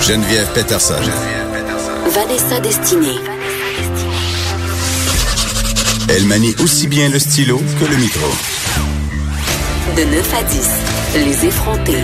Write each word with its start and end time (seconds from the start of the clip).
Geneviève 0.00 0.48
Peterson. 0.54 0.94
Vanessa 2.06 2.58
Destinée. 2.60 3.18
Elle 6.08 6.24
manie 6.24 6.54
aussi 6.62 6.86
bien 6.86 7.10
le 7.10 7.18
stylo 7.18 7.58
que 7.58 7.84
le 7.84 7.96
micro. 7.96 8.26
De 9.96 10.04
9 10.04 10.34
à 10.34 10.42
10, 10.42 10.70
les 11.26 11.46
effrontés. 11.46 12.02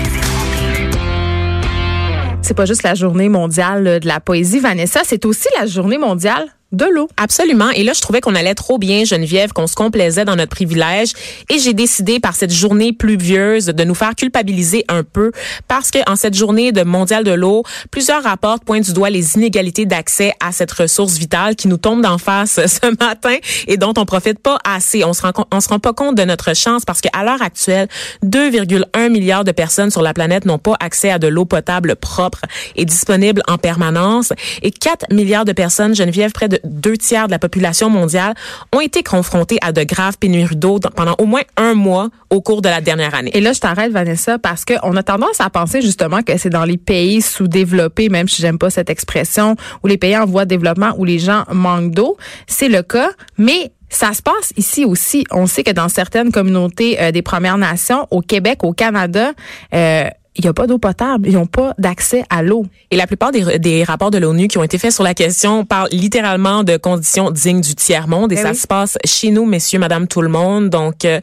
C'est 2.42 2.54
pas 2.54 2.66
juste 2.66 2.82
la 2.82 2.94
journée 2.94 3.28
mondiale 3.28 4.00
de 4.00 4.06
la 4.06 4.20
poésie, 4.20 4.60
Vanessa, 4.60 5.00
c'est 5.04 5.24
aussi 5.24 5.48
la 5.58 5.66
journée 5.66 5.98
mondiale 5.98 6.55
de 6.76 6.84
l'eau. 6.84 7.08
Absolument. 7.16 7.70
Et 7.70 7.82
là, 7.82 7.92
je 7.94 8.00
trouvais 8.00 8.20
qu'on 8.20 8.34
allait 8.34 8.54
trop 8.54 8.78
bien, 8.78 9.04
Geneviève, 9.04 9.52
qu'on 9.52 9.66
se 9.66 9.74
complaisait 9.74 10.24
dans 10.24 10.36
notre 10.36 10.50
privilège. 10.50 11.12
Et 11.50 11.58
j'ai 11.58 11.74
décidé, 11.74 12.20
par 12.20 12.34
cette 12.34 12.52
journée 12.52 12.92
pluvieuse, 12.92 13.66
de 13.66 13.84
nous 13.84 13.94
faire 13.94 14.14
culpabiliser 14.14 14.84
un 14.88 15.02
peu 15.02 15.32
parce 15.68 15.90
que 15.90 15.98
en 16.10 16.16
cette 16.16 16.34
journée 16.34 16.72
de 16.72 16.82
mondiale 16.82 17.24
de 17.24 17.32
l'eau, 17.32 17.62
plusieurs 17.90 18.22
rapports 18.22 18.60
pointent 18.60 18.84
du 18.84 18.92
doigt 18.92 19.10
les 19.10 19.34
inégalités 19.36 19.86
d'accès 19.86 20.32
à 20.40 20.52
cette 20.52 20.72
ressource 20.72 21.16
vitale 21.16 21.56
qui 21.56 21.68
nous 21.68 21.76
tombe 21.76 22.02
d'en 22.02 22.18
face 22.18 22.60
ce 22.66 22.86
matin 23.00 23.36
et 23.66 23.76
dont 23.76 23.94
on 23.96 24.04
profite 24.04 24.38
pas 24.38 24.58
assez. 24.64 25.04
On 25.04 25.12
se 25.12 25.22
rend, 25.22 25.32
on 25.52 25.60
se 25.60 25.68
rend 25.68 25.78
pas 25.78 25.92
compte 25.92 26.16
de 26.16 26.24
notre 26.24 26.54
chance 26.54 26.84
parce 26.84 27.00
qu'à 27.00 27.24
l'heure 27.24 27.42
actuelle, 27.42 27.88
2,1 28.24 29.08
milliards 29.10 29.44
de 29.44 29.52
personnes 29.52 29.90
sur 29.90 30.02
la 30.02 30.12
planète 30.12 30.44
n'ont 30.44 30.58
pas 30.58 30.76
accès 30.80 31.10
à 31.10 31.18
de 31.18 31.28
l'eau 31.28 31.44
potable 31.44 31.96
propre 31.96 32.40
et 32.74 32.84
disponible 32.84 33.42
en 33.48 33.58
permanence. 33.58 34.32
Et 34.62 34.70
4 34.70 35.12
milliards 35.12 35.44
de 35.44 35.52
personnes, 35.52 35.94
Geneviève, 35.94 36.32
près 36.32 36.48
de 36.48 36.60
deux 36.66 36.96
tiers 36.96 37.26
de 37.26 37.32
la 37.32 37.38
population 37.38 37.88
mondiale 37.90 38.34
ont 38.74 38.80
été 38.80 39.02
confrontés 39.02 39.58
à 39.62 39.72
de 39.72 39.82
graves 39.82 40.18
pénuries 40.18 40.56
d'eau 40.56 40.78
pendant 40.94 41.14
au 41.18 41.26
moins 41.26 41.42
un 41.56 41.74
mois 41.74 42.08
au 42.30 42.40
cours 42.40 42.62
de 42.62 42.68
la 42.68 42.80
dernière 42.80 43.14
année. 43.14 43.30
Et 43.34 43.40
là, 43.40 43.52
je 43.52 43.60
t'arrête, 43.60 43.92
Vanessa, 43.92 44.38
parce 44.38 44.64
qu'on 44.64 44.96
a 44.96 45.02
tendance 45.02 45.40
à 45.40 45.50
penser 45.50 45.80
justement 45.80 46.22
que 46.22 46.36
c'est 46.38 46.50
dans 46.50 46.64
les 46.64 46.76
pays 46.76 47.22
sous-développés, 47.22 48.08
même 48.08 48.28
si 48.28 48.42
j'aime 48.42 48.58
pas 48.58 48.70
cette 48.70 48.90
expression, 48.90 49.56
ou 49.82 49.86
les 49.86 49.96
pays 49.96 50.16
en 50.16 50.26
voie 50.26 50.44
de 50.44 50.50
développement 50.50 50.92
où 50.98 51.04
les 51.04 51.18
gens 51.18 51.44
manquent 51.52 51.92
d'eau. 51.92 52.16
C'est 52.46 52.68
le 52.68 52.82
cas, 52.82 53.10
mais 53.38 53.72
ça 53.88 54.12
se 54.12 54.22
passe 54.22 54.52
ici 54.56 54.84
aussi. 54.84 55.24
On 55.30 55.46
sait 55.46 55.62
que 55.62 55.70
dans 55.70 55.88
certaines 55.88 56.32
communautés 56.32 57.00
euh, 57.00 57.12
des 57.12 57.22
Premières 57.22 57.58
Nations, 57.58 58.06
au 58.10 58.20
Québec, 58.20 58.64
au 58.64 58.72
Canada, 58.72 59.32
euh, 59.74 60.08
il 60.36 60.42
n'y 60.42 60.48
a 60.48 60.52
pas 60.52 60.66
d'eau 60.66 60.78
potable. 60.78 61.28
Ils 61.28 61.34
n'ont 61.34 61.46
pas 61.46 61.74
d'accès 61.78 62.24
à 62.30 62.42
l'eau. 62.42 62.66
Et 62.90 62.96
la 62.96 63.06
plupart 63.06 63.32
des, 63.32 63.58
des 63.58 63.84
rapports 63.84 64.10
de 64.10 64.18
l'ONU 64.18 64.48
qui 64.48 64.58
ont 64.58 64.62
été 64.62 64.78
faits 64.78 64.92
sur 64.92 65.02
la 65.02 65.14
question 65.14 65.64
parlent 65.64 65.88
littéralement 65.90 66.62
de 66.62 66.76
conditions 66.76 67.30
dignes 67.30 67.60
du 67.60 67.74
tiers-monde. 67.74 68.32
Et, 68.32 68.36
eh 68.38 68.42
ça 68.42 68.54
se 68.54 68.66
passe 68.66 68.98
chez 69.04 69.30
nous, 69.30 69.44
messieurs, 69.44 69.78
madame, 69.78 70.06
tout 70.06 70.22
le 70.22 70.28
monde. 70.28 70.68
Donc, 70.68 71.04
euh, 71.04 71.20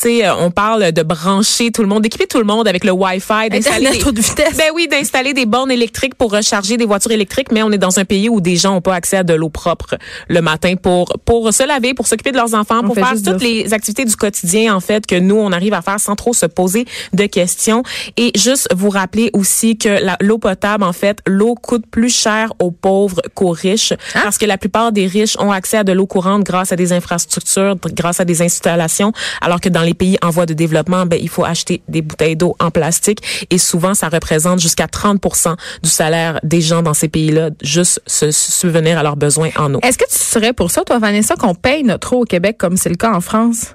tu 0.00 0.08
sais, 0.08 0.30
on 0.30 0.50
parle 0.50 0.92
de 0.92 1.02
brancher 1.02 1.70
tout 1.70 1.82
le 1.82 1.88
monde, 1.88 2.02
d'équiper 2.02 2.26
tout 2.26 2.38
le 2.38 2.44
monde 2.44 2.66
avec 2.66 2.84
le 2.84 2.92
Wi-Fi, 2.92 3.50
d'installer 3.50 3.90
des... 3.90 3.98
de 3.98 4.20
vitesse. 4.20 4.56
Ben 4.56 4.70
oui, 4.74 4.88
d'installer 4.88 5.34
des 5.34 5.46
bornes 5.46 5.70
électriques 5.70 6.14
pour 6.14 6.32
recharger 6.32 6.76
des 6.76 6.86
voitures 6.86 7.12
électriques. 7.12 7.52
Mais 7.52 7.62
on 7.62 7.70
est 7.70 7.78
dans 7.78 7.98
un 7.98 8.04
pays 8.04 8.28
où 8.28 8.40
des 8.40 8.56
gens 8.56 8.74
n'ont 8.74 8.80
pas 8.80 8.94
accès 8.94 9.18
à 9.18 9.22
de 9.22 9.34
l'eau 9.34 9.48
propre 9.48 9.96
le 10.28 10.40
matin 10.40 10.74
pour 10.76 11.18
pour 11.24 11.52
se 11.52 11.66
laver, 11.66 11.94
pour 11.94 12.06
s'occuper 12.06 12.32
de 12.32 12.36
leurs 12.36 12.54
enfants, 12.54 12.82
pour 12.82 12.94
faire 12.94 13.14
toutes 13.24 13.42
les 13.42 13.72
activités 13.72 14.04
du 14.04 14.16
quotidien, 14.16 14.74
en 14.74 14.80
fait, 14.80 15.06
que 15.06 15.16
nous, 15.16 15.36
on 15.36 15.52
arrive 15.52 15.74
à 15.74 15.82
faire 15.82 16.00
sans 16.00 16.16
trop 16.16 16.32
se 16.32 16.46
poser 16.46 16.86
de 17.12 17.26
questions. 17.26 17.82
Et 18.16 18.32
juste 18.46 18.68
vous 18.74 18.90
rappeler 18.90 19.30
aussi 19.32 19.76
que 19.76 19.98
l'eau 20.22 20.38
potable, 20.38 20.84
en 20.84 20.92
fait, 20.92 21.18
l'eau 21.26 21.54
coûte 21.54 21.84
plus 21.90 22.14
cher 22.14 22.52
aux 22.60 22.70
pauvres 22.70 23.20
qu'aux 23.34 23.50
riches 23.50 23.92
hein? 23.92 24.20
parce 24.22 24.38
que 24.38 24.46
la 24.46 24.56
plupart 24.56 24.92
des 24.92 25.06
riches 25.06 25.36
ont 25.38 25.50
accès 25.50 25.78
à 25.78 25.84
de 25.84 25.92
l'eau 25.92 26.06
courante 26.06 26.44
grâce 26.44 26.70
à 26.72 26.76
des 26.76 26.92
infrastructures, 26.92 27.76
grâce 27.92 28.20
à 28.20 28.24
des 28.24 28.42
installations, 28.42 29.12
alors 29.40 29.60
que 29.60 29.68
dans 29.68 29.82
les 29.82 29.94
pays 29.94 30.16
en 30.22 30.30
voie 30.30 30.46
de 30.46 30.54
développement, 30.54 31.06
ben, 31.06 31.18
il 31.20 31.28
faut 31.28 31.44
acheter 31.44 31.82
des 31.88 32.02
bouteilles 32.02 32.36
d'eau 32.36 32.54
en 32.60 32.70
plastique 32.70 33.46
et 33.50 33.58
souvent 33.58 33.94
ça 33.94 34.08
représente 34.08 34.60
jusqu'à 34.60 34.86
30% 34.86 35.56
du 35.82 35.90
salaire 35.90 36.38
des 36.42 36.60
gens 36.60 36.82
dans 36.82 36.94
ces 36.94 37.08
pays-là, 37.08 37.50
juste 37.62 38.00
se 38.06 38.30
souvenir 38.30 38.98
à 38.98 39.02
leurs 39.02 39.16
besoins 39.16 39.50
en 39.56 39.74
eau. 39.74 39.80
Est-ce 39.82 39.98
que 39.98 40.08
tu 40.08 40.18
serais 40.18 40.52
pour 40.52 40.70
ça, 40.70 40.84
toi, 40.84 40.98
Vanessa, 40.98 41.34
qu'on 41.34 41.54
paye 41.54 41.82
notre 41.82 42.12
eau 42.12 42.22
au 42.22 42.24
Québec 42.24 42.56
comme 42.58 42.76
c'est 42.76 42.90
le 42.90 42.96
cas 42.96 43.12
en 43.12 43.20
France? 43.20 43.74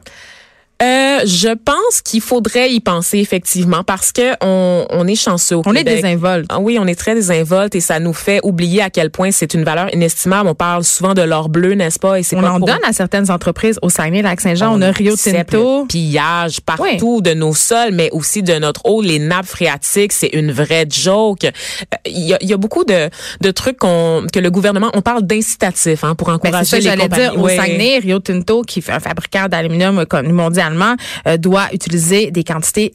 Euh, 0.81 1.19
je 1.25 1.49
pense 1.49 2.01
qu'il 2.03 2.21
faudrait 2.21 2.71
y 2.71 2.79
penser 2.79 3.19
effectivement 3.19 3.83
parce 3.83 4.11
que 4.11 4.33
on, 4.41 4.85
on 4.89 5.07
est 5.07 5.15
chanceux 5.15 5.57
au 5.57 5.61
on 5.65 5.75
est 5.75 5.83
désinvolte. 5.83 6.47
Ah, 6.49 6.59
oui, 6.59 6.77
on 6.79 6.87
est 6.87 6.95
très 6.95 7.13
désinvolte 7.13 7.75
et 7.75 7.81
ça 7.81 7.99
nous 7.99 8.13
fait 8.13 8.39
oublier 8.43 8.81
à 8.81 8.89
quel 8.89 9.11
point 9.11 9.31
c'est 9.31 9.53
une 9.53 9.63
valeur 9.63 9.93
inestimable. 9.93 10.49
On 10.49 10.55
parle 10.55 10.83
souvent 10.83 11.13
de 11.13 11.21
l'or 11.21 11.49
bleu, 11.49 11.73
n'est-ce 11.73 11.99
pas? 11.99 12.19
Et 12.19 12.23
c'est 12.23 12.35
on 12.35 12.43
en 12.43 12.59
donne 12.59 12.79
à 12.83 12.93
certaines 12.93 13.29
entreprises 13.29 13.77
au 13.83 13.89
Saguenay-Lac-Saint-Jean. 13.89 14.75
On, 14.75 14.81
a 14.81 14.91
Rio 14.91 15.15
Tinto, 15.15 15.85
pillage 15.85 16.61
partout 16.61 17.21
de 17.21 17.33
nos 17.33 17.53
sols, 17.53 17.91
mais 17.93 18.09
aussi 18.11 18.41
de 18.41 18.53
notre 18.53 18.85
eau, 18.85 19.01
les 19.01 19.19
nappes 19.19 19.45
phréatiques. 19.45 20.13
C'est 20.13 20.33
une 20.33 20.51
vraie 20.51 20.85
joke. 20.89 21.45
Euh, 21.45 21.97
il 22.05 22.27
y 22.27 22.33
a, 22.33 22.43
y 22.43 22.53
a, 22.53 22.57
beaucoup 22.57 22.85
de, 22.85 23.09
de 23.41 23.51
trucs 23.51 23.77
qu'on 23.77 24.25
que 24.33 24.39
le 24.39 24.49
gouvernement. 24.49 24.89
On 24.93 25.01
parle 25.01 25.23
d'incitatifs 25.23 26.03
hein, 26.03 26.15
pour 26.15 26.27
ben, 26.27 26.35
encourager 26.35 26.77
ben, 26.77 26.83
ça, 26.83 26.95
les 26.95 27.01
compagnies. 27.01 27.29
Dire, 27.29 27.41
au 27.41 27.49
Saguenay, 27.49 27.99
Rio 27.99 28.19
Tinto, 28.19 28.63
qui 28.63 28.81
fait 28.81 28.93
un 28.93 28.99
fabricant 28.99 29.47
d'aluminium 29.47 30.03
mondial 30.23 30.70
euh, 31.27 31.37
doit 31.37 31.73
utiliser 31.73 32.31
des 32.31 32.43
quantités 32.43 32.93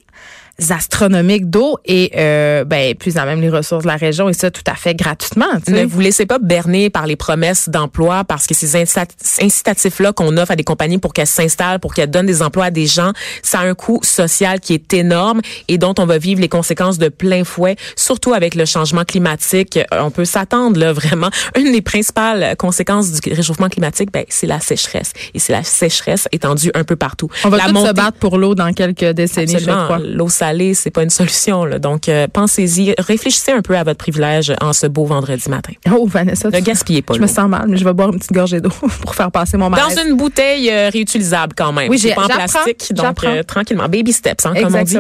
astronomiques 0.71 1.51
d'eau 1.51 1.79
et 1.85 2.13
euh, 2.17 2.65
ben 2.65 2.95
plus 2.95 3.19
en 3.19 3.27
même 3.27 3.41
les 3.41 3.51
ressources 3.51 3.83
de 3.83 3.89
la 3.89 3.97
région 3.97 4.29
et 4.29 4.33
ça 4.33 4.51
tout 4.51 4.63
à 4.67 4.75
fait 4.75 4.95
gratuitement. 4.95 5.47
Ne 5.69 5.85
vous 5.85 6.01
laissez 6.01 6.27
pas 6.27 6.39
berner 6.39 6.91
par 6.91 7.07
les 7.07 7.17
promesses 7.17 7.69
d'emploi 7.69 8.25
parce 8.25 8.47
que 8.47 8.55
ces 8.55 8.77
incitatifs 8.77 10.01
là 10.01 10.13
qu'on 10.13 10.37
offre 10.39 10.53
à 10.53 10.57
des 10.57 10.65
compagnies 10.65 10.99
pour 10.99 11.13
qu'elles 11.13 11.27
s'installent, 11.27 11.81
pour 11.81 11.95
qu'elles 11.95 12.11
donnent 12.11 12.27
des 12.27 12.43
emplois 12.43 12.67
à 12.67 12.71
des 12.71 12.87
gens, 12.87 13.13
ça 13.43 13.61
a 13.61 13.67
un 13.67 13.75
coût 13.75 14.01
social 14.03 14.61
qui 14.61 14.75
est 14.75 14.95
énorme 14.95 15.41
et 15.69 15.79
dont 15.79 15.95
on 15.99 16.07
va 16.07 16.19
vivre 16.19 16.41
les 16.41 16.49
conséquences 16.49 16.99
de 16.99 17.09
plein 17.09 17.45
fouet, 17.45 17.77
surtout 17.97 18.33
avec 18.33 18.55
le 18.55 18.65
changement 18.65 19.05
climatique. 19.05 19.79
On 19.93 20.11
peut 20.11 20.25
s'attendre 20.25 20.79
là 20.81 20.93
vraiment 20.93 21.31
une 21.57 21.73
des 21.73 21.83
principales 21.83 22.57
conséquences 22.57 23.13
du 23.13 23.35
réchauffement 23.35 23.69
climatique, 23.69 24.11
ben 24.11 24.25
c'est 24.29 24.47
la 24.47 24.61
sécheresse 24.61 25.13
et 25.35 25.39
c'est 25.39 25.53
la 25.53 25.63
sécheresse 25.63 26.29
étendue 26.33 26.71
un 26.75 26.85
peu 26.85 26.97
partout. 26.97 27.29
On 27.45 27.51
va 27.51 27.59
tous 27.61 27.87
se 27.87 27.93
battre 27.93 28.19
pour 28.19 28.39
l'eau 28.39 28.55
dans 28.55 28.73
quelques 28.73 29.11
décennies, 29.11 29.59
je 29.59 29.71
crois. 29.71 29.99
L'eau 29.99 30.29
c'est 30.75 30.91
pas 30.91 31.03
une 31.03 31.11
solution. 31.11 31.65
Là. 31.65 31.79
Donc, 31.79 32.09
euh, 32.09 32.27
pensez-y, 32.33 32.95
réfléchissez 32.99 33.53
un 33.53 33.63
peu 33.63 33.77
à 33.77 33.85
votre 33.85 33.99
privilège 33.99 34.53
en 34.61 34.73
ce 34.73 34.87
beau 34.87 35.05
vendredi 35.05 35.49
matin. 35.49 35.73
Oh, 35.91 36.07
Vanessa. 36.07 36.51
Ne 36.51 36.61
gaspillez 36.61 37.03
pas 37.03 37.15
Je 37.15 37.21
me 37.21 37.27
sens 37.27 37.49
mal, 37.49 37.67
mais 37.69 37.77
je 37.77 37.85
vais 37.85 37.93
boire 37.93 38.11
une 38.13 38.19
petite 38.19 38.33
gorgée 38.33 38.61
d'eau 38.61 38.71
pour 39.03 39.15
faire 39.15 39.31
passer 39.31 39.57
mon 39.57 39.71
malaise. 39.71 39.95
Dans 39.95 40.03
une 40.03 40.17
bouteille 40.17 40.71
euh, 40.71 40.91
réutilisable 40.91 41.55
quand 41.57 41.73
même. 41.73 41.91
Oui, 41.91 41.99
j'ai 41.99 42.15
pas 42.15 42.25
en 42.25 42.29
plastique, 42.29 42.93
donc 42.93 43.25
euh, 43.25 43.43
tranquillement. 43.43 43.89
Baby 43.89 44.13
steps, 44.13 44.47
hein, 44.47 44.55
comme 44.55 44.75
on 44.75 44.83
dit. 44.83 44.97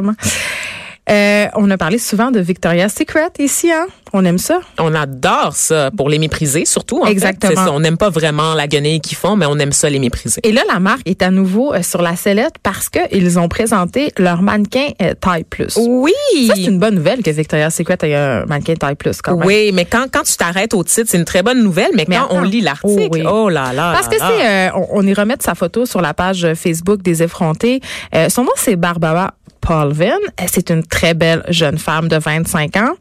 Euh, 1.08 1.46
on 1.54 1.70
a 1.70 1.76
parlé 1.76 1.98
souvent 1.98 2.32
de 2.32 2.40
Victoria's 2.40 2.92
Secret 2.92 3.30
ici, 3.38 3.70
hein? 3.70 3.86
On 4.12 4.24
aime 4.24 4.38
ça. 4.38 4.60
On 4.78 4.94
adore 4.94 5.54
ça 5.54 5.90
pour 5.96 6.08
les 6.08 6.18
mépriser, 6.18 6.64
surtout. 6.64 7.02
En 7.02 7.06
Exactement. 7.06 7.64
Fait. 7.64 7.70
On 7.70 7.80
n'aime 7.80 7.96
pas 7.96 8.10
vraiment 8.10 8.54
la 8.54 8.66
guenille 8.66 9.00
qu'ils 9.00 9.16
font, 9.16 9.36
mais 9.36 9.46
on 9.46 9.56
aime 9.58 9.72
ça 9.72 9.88
les 9.88 9.98
mépriser. 9.98 10.40
Et 10.42 10.52
là, 10.52 10.62
la 10.72 10.80
marque 10.80 11.02
est 11.06 11.22
à 11.22 11.30
nouveau 11.30 11.74
euh, 11.74 11.82
sur 11.82 12.02
la 12.02 12.16
sellette 12.16 12.54
parce 12.62 12.88
qu'ils 12.88 13.38
ont 13.38 13.48
présenté 13.48 14.12
leur 14.16 14.42
mannequin 14.42 14.88
euh, 15.02 15.14
taille 15.14 15.44
plus. 15.44 15.76
Oui. 15.76 16.12
Ça, 16.48 16.54
c'est 16.56 16.64
une 16.64 16.78
bonne 16.78 16.96
nouvelle 16.96 17.22
que 17.22 17.30
Victoria's 17.30 17.74
Secret 17.74 17.98
ait 18.02 18.14
un 18.14 18.46
mannequin 18.46 18.74
taille 18.74 18.94
plus 18.96 19.22
quand 19.22 19.36
même. 19.36 19.46
Oui, 19.46 19.70
mais 19.72 19.84
quand, 19.84 20.06
quand 20.12 20.22
tu 20.22 20.36
t'arrêtes 20.36 20.74
au 20.74 20.82
titre, 20.82 21.08
c'est 21.10 21.18
une 21.18 21.24
très 21.24 21.42
bonne 21.42 21.62
nouvelle, 21.62 21.90
mais, 21.94 22.06
quand 22.06 22.28
on 22.30 22.42
lit 22.42 22.62
l'article, 22.62 23.22
oh, 23.26 23.44
oh, 23.44 23.48
là 23.48 23.72
là. 23.72 23.92
Parce 23.92 24.08
que 24.08 24.16
c'est, 24.16 24.70
on, 24.72 24.98
on, 24.98 25.06
y 25.06 25.14
remet 25.14 25.36
sa 25.40 25.54
photo 25.54 25.86
sur 25.86 26.00
la 26.00 26.14
page 26.14 26.46
Facebook 26.54 27.02
des 27.02 27.22
effrontés. 27.22 27.80
son 28.28 28.44
nom, 28.44 28.52
c'est 28.56 28.76
Barbara 28.76 29.34
Paulvin. 29.66 30.18
C'est 30.46 30.70
une 30.70 30.84
très 30.84 31.14
belle 31.14 31.42
jeune 31.48 31.76
femme 31.76 32.06
de 32.08 32.16
25 32.16 32.76
ans. 32.76 32.94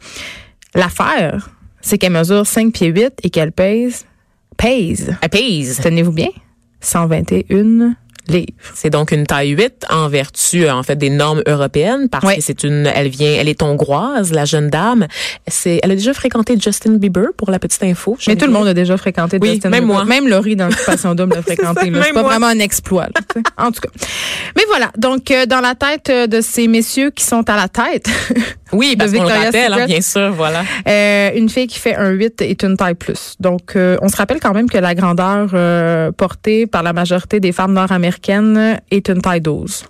L'affaire, 0.73 1.49
c'est 1.79 1.99
qu'elle 1.99 2.13
mesure 2.13 2.47
5 2.47 2.73
pieds 2.73 2.87
8 2.87 3.13
et 3.23 3.29
qu'elle 3.29 3.51
pèse, 3.51 4.05
pèse. 4.57 5.15
Elle 5.21 5.29
pèse. 5.29 5.79
Tenez-vous 5.81 6.11
bien. 6.11 6.29
121 6.81 7.95
c'est 8.73 8.89
donc 8.89 9.11
une 9.11 9.25
taille 9.25 9.49
8 9.49 9.85
en 9.89 10.09
vertu 10.09 10.69
en 10.69 10.83
fait 10.83 10.95
des 10.95 11.09
normes 11.09 11.43
européennes 11.47 12.09
parce 12.09 12.35
que 12.35 12.41
c'est 12.41 12.63
une 12.63 12.91
elle 12.93 13.09
vient 13.09 13.31
elle 13.31 13.49
est 13.49 13.61
hongroise 13.61 14.31
la 14.31 14.45
jeune 14.45 14.69
dame. 14.69 15.07
C'est 15.47 15.79
elle 15.83 15.91
a 15.91 15.95
déjà 15.95 16.13
fréquenté 16.13 16.57
Justin 16.59 16.93
Bieber 16.93 17.27
pour 17.37 17.51
la 17.51 17.59
petite 17.59 17.83
info. 17.83 18.17
Mais 18.27 18.35
tout 18.35 18.45
le 18.45 18.51
monde 18.51 18.67
a 18.67 18.73
déjà 18.73 18.97
fréquenté 18.97 19.37
oui, 19.41 19.53
Justin 19.53 19.69
même 19.69 19.85
Bieber. 19.85 19.95
Moi. 19.95 20.05
Même 20.05 20.27
Laurie 20.27 20.55
dans 20.55 20.67
l'occupation 20.67 21.15
double 21.15 21.35
l'a 21.35 21.41
fréquenté. 21.41 21.91
C'est 21.93 22.13
pas 22.13 22.23
vraiment 22.23 22.47
un 22.47 22.59
exploit. 22.59 23.07
en 23.57 23.71
tout 23.71 23.81
cas. 23.81 23.89
Mais 24.55 24.63
voilà, 24.67 24.91
donc 24.97 25.31
euh, 25.31 25.45
dans 25.45 25.61
la 25.61 25.75
tête 25.75 26.09
euh, 26.09 26.27
de 26.27 26.41
ces 26.41 26.67
messieurs 26.67 27.11
qui 27.11 27.23
sont 27.23 27.49
à 27.49 27.55
la 27.55 27.67
tête 27.67 28.07
Oui, 28.75 28.95
parce 28.97 29.11
qu'on 29.11 29.23
le 29.23 29.29
rappelle, 29.29 29.73
hein, 29.73 29.85
bien 29.85 30.01
sûr, 30.01 30.31
voilà. 30.31 30.63
Euh, 30.87 31.31
une 31.35 31.49
fille 31.49 31.67
qui 31.67 31.79
fait 31.79 31.95
un 31.95 32.09
8 32.09 32.41
est 32.41 32.63
une 32.63 32.77
taille 32.77 32.95
plus. 32.95 33.35
Donc, 33.39 33.75
euh, 33.75 33.97
on 34.01 34.09
se 34.09 34.17
rappelle 34.17 34.39
quand 34.39 34.53
même 34.53 34.69
que 34.69 34.77
la 34.77 34.95
grandeur 34.95 35.51
euh, 35.53 36.11
portée 36.11 36.65
par 36.65 36.83
la 36.83 36.91
majorité 36.91 37.39
des 37.39 37.51
femmes 37.51 37.73
nord-américaines 37.73 38.14
est 38.91 39.09
une 39.09 39.21
taille 39.21 39.41
12. 39.41 39.85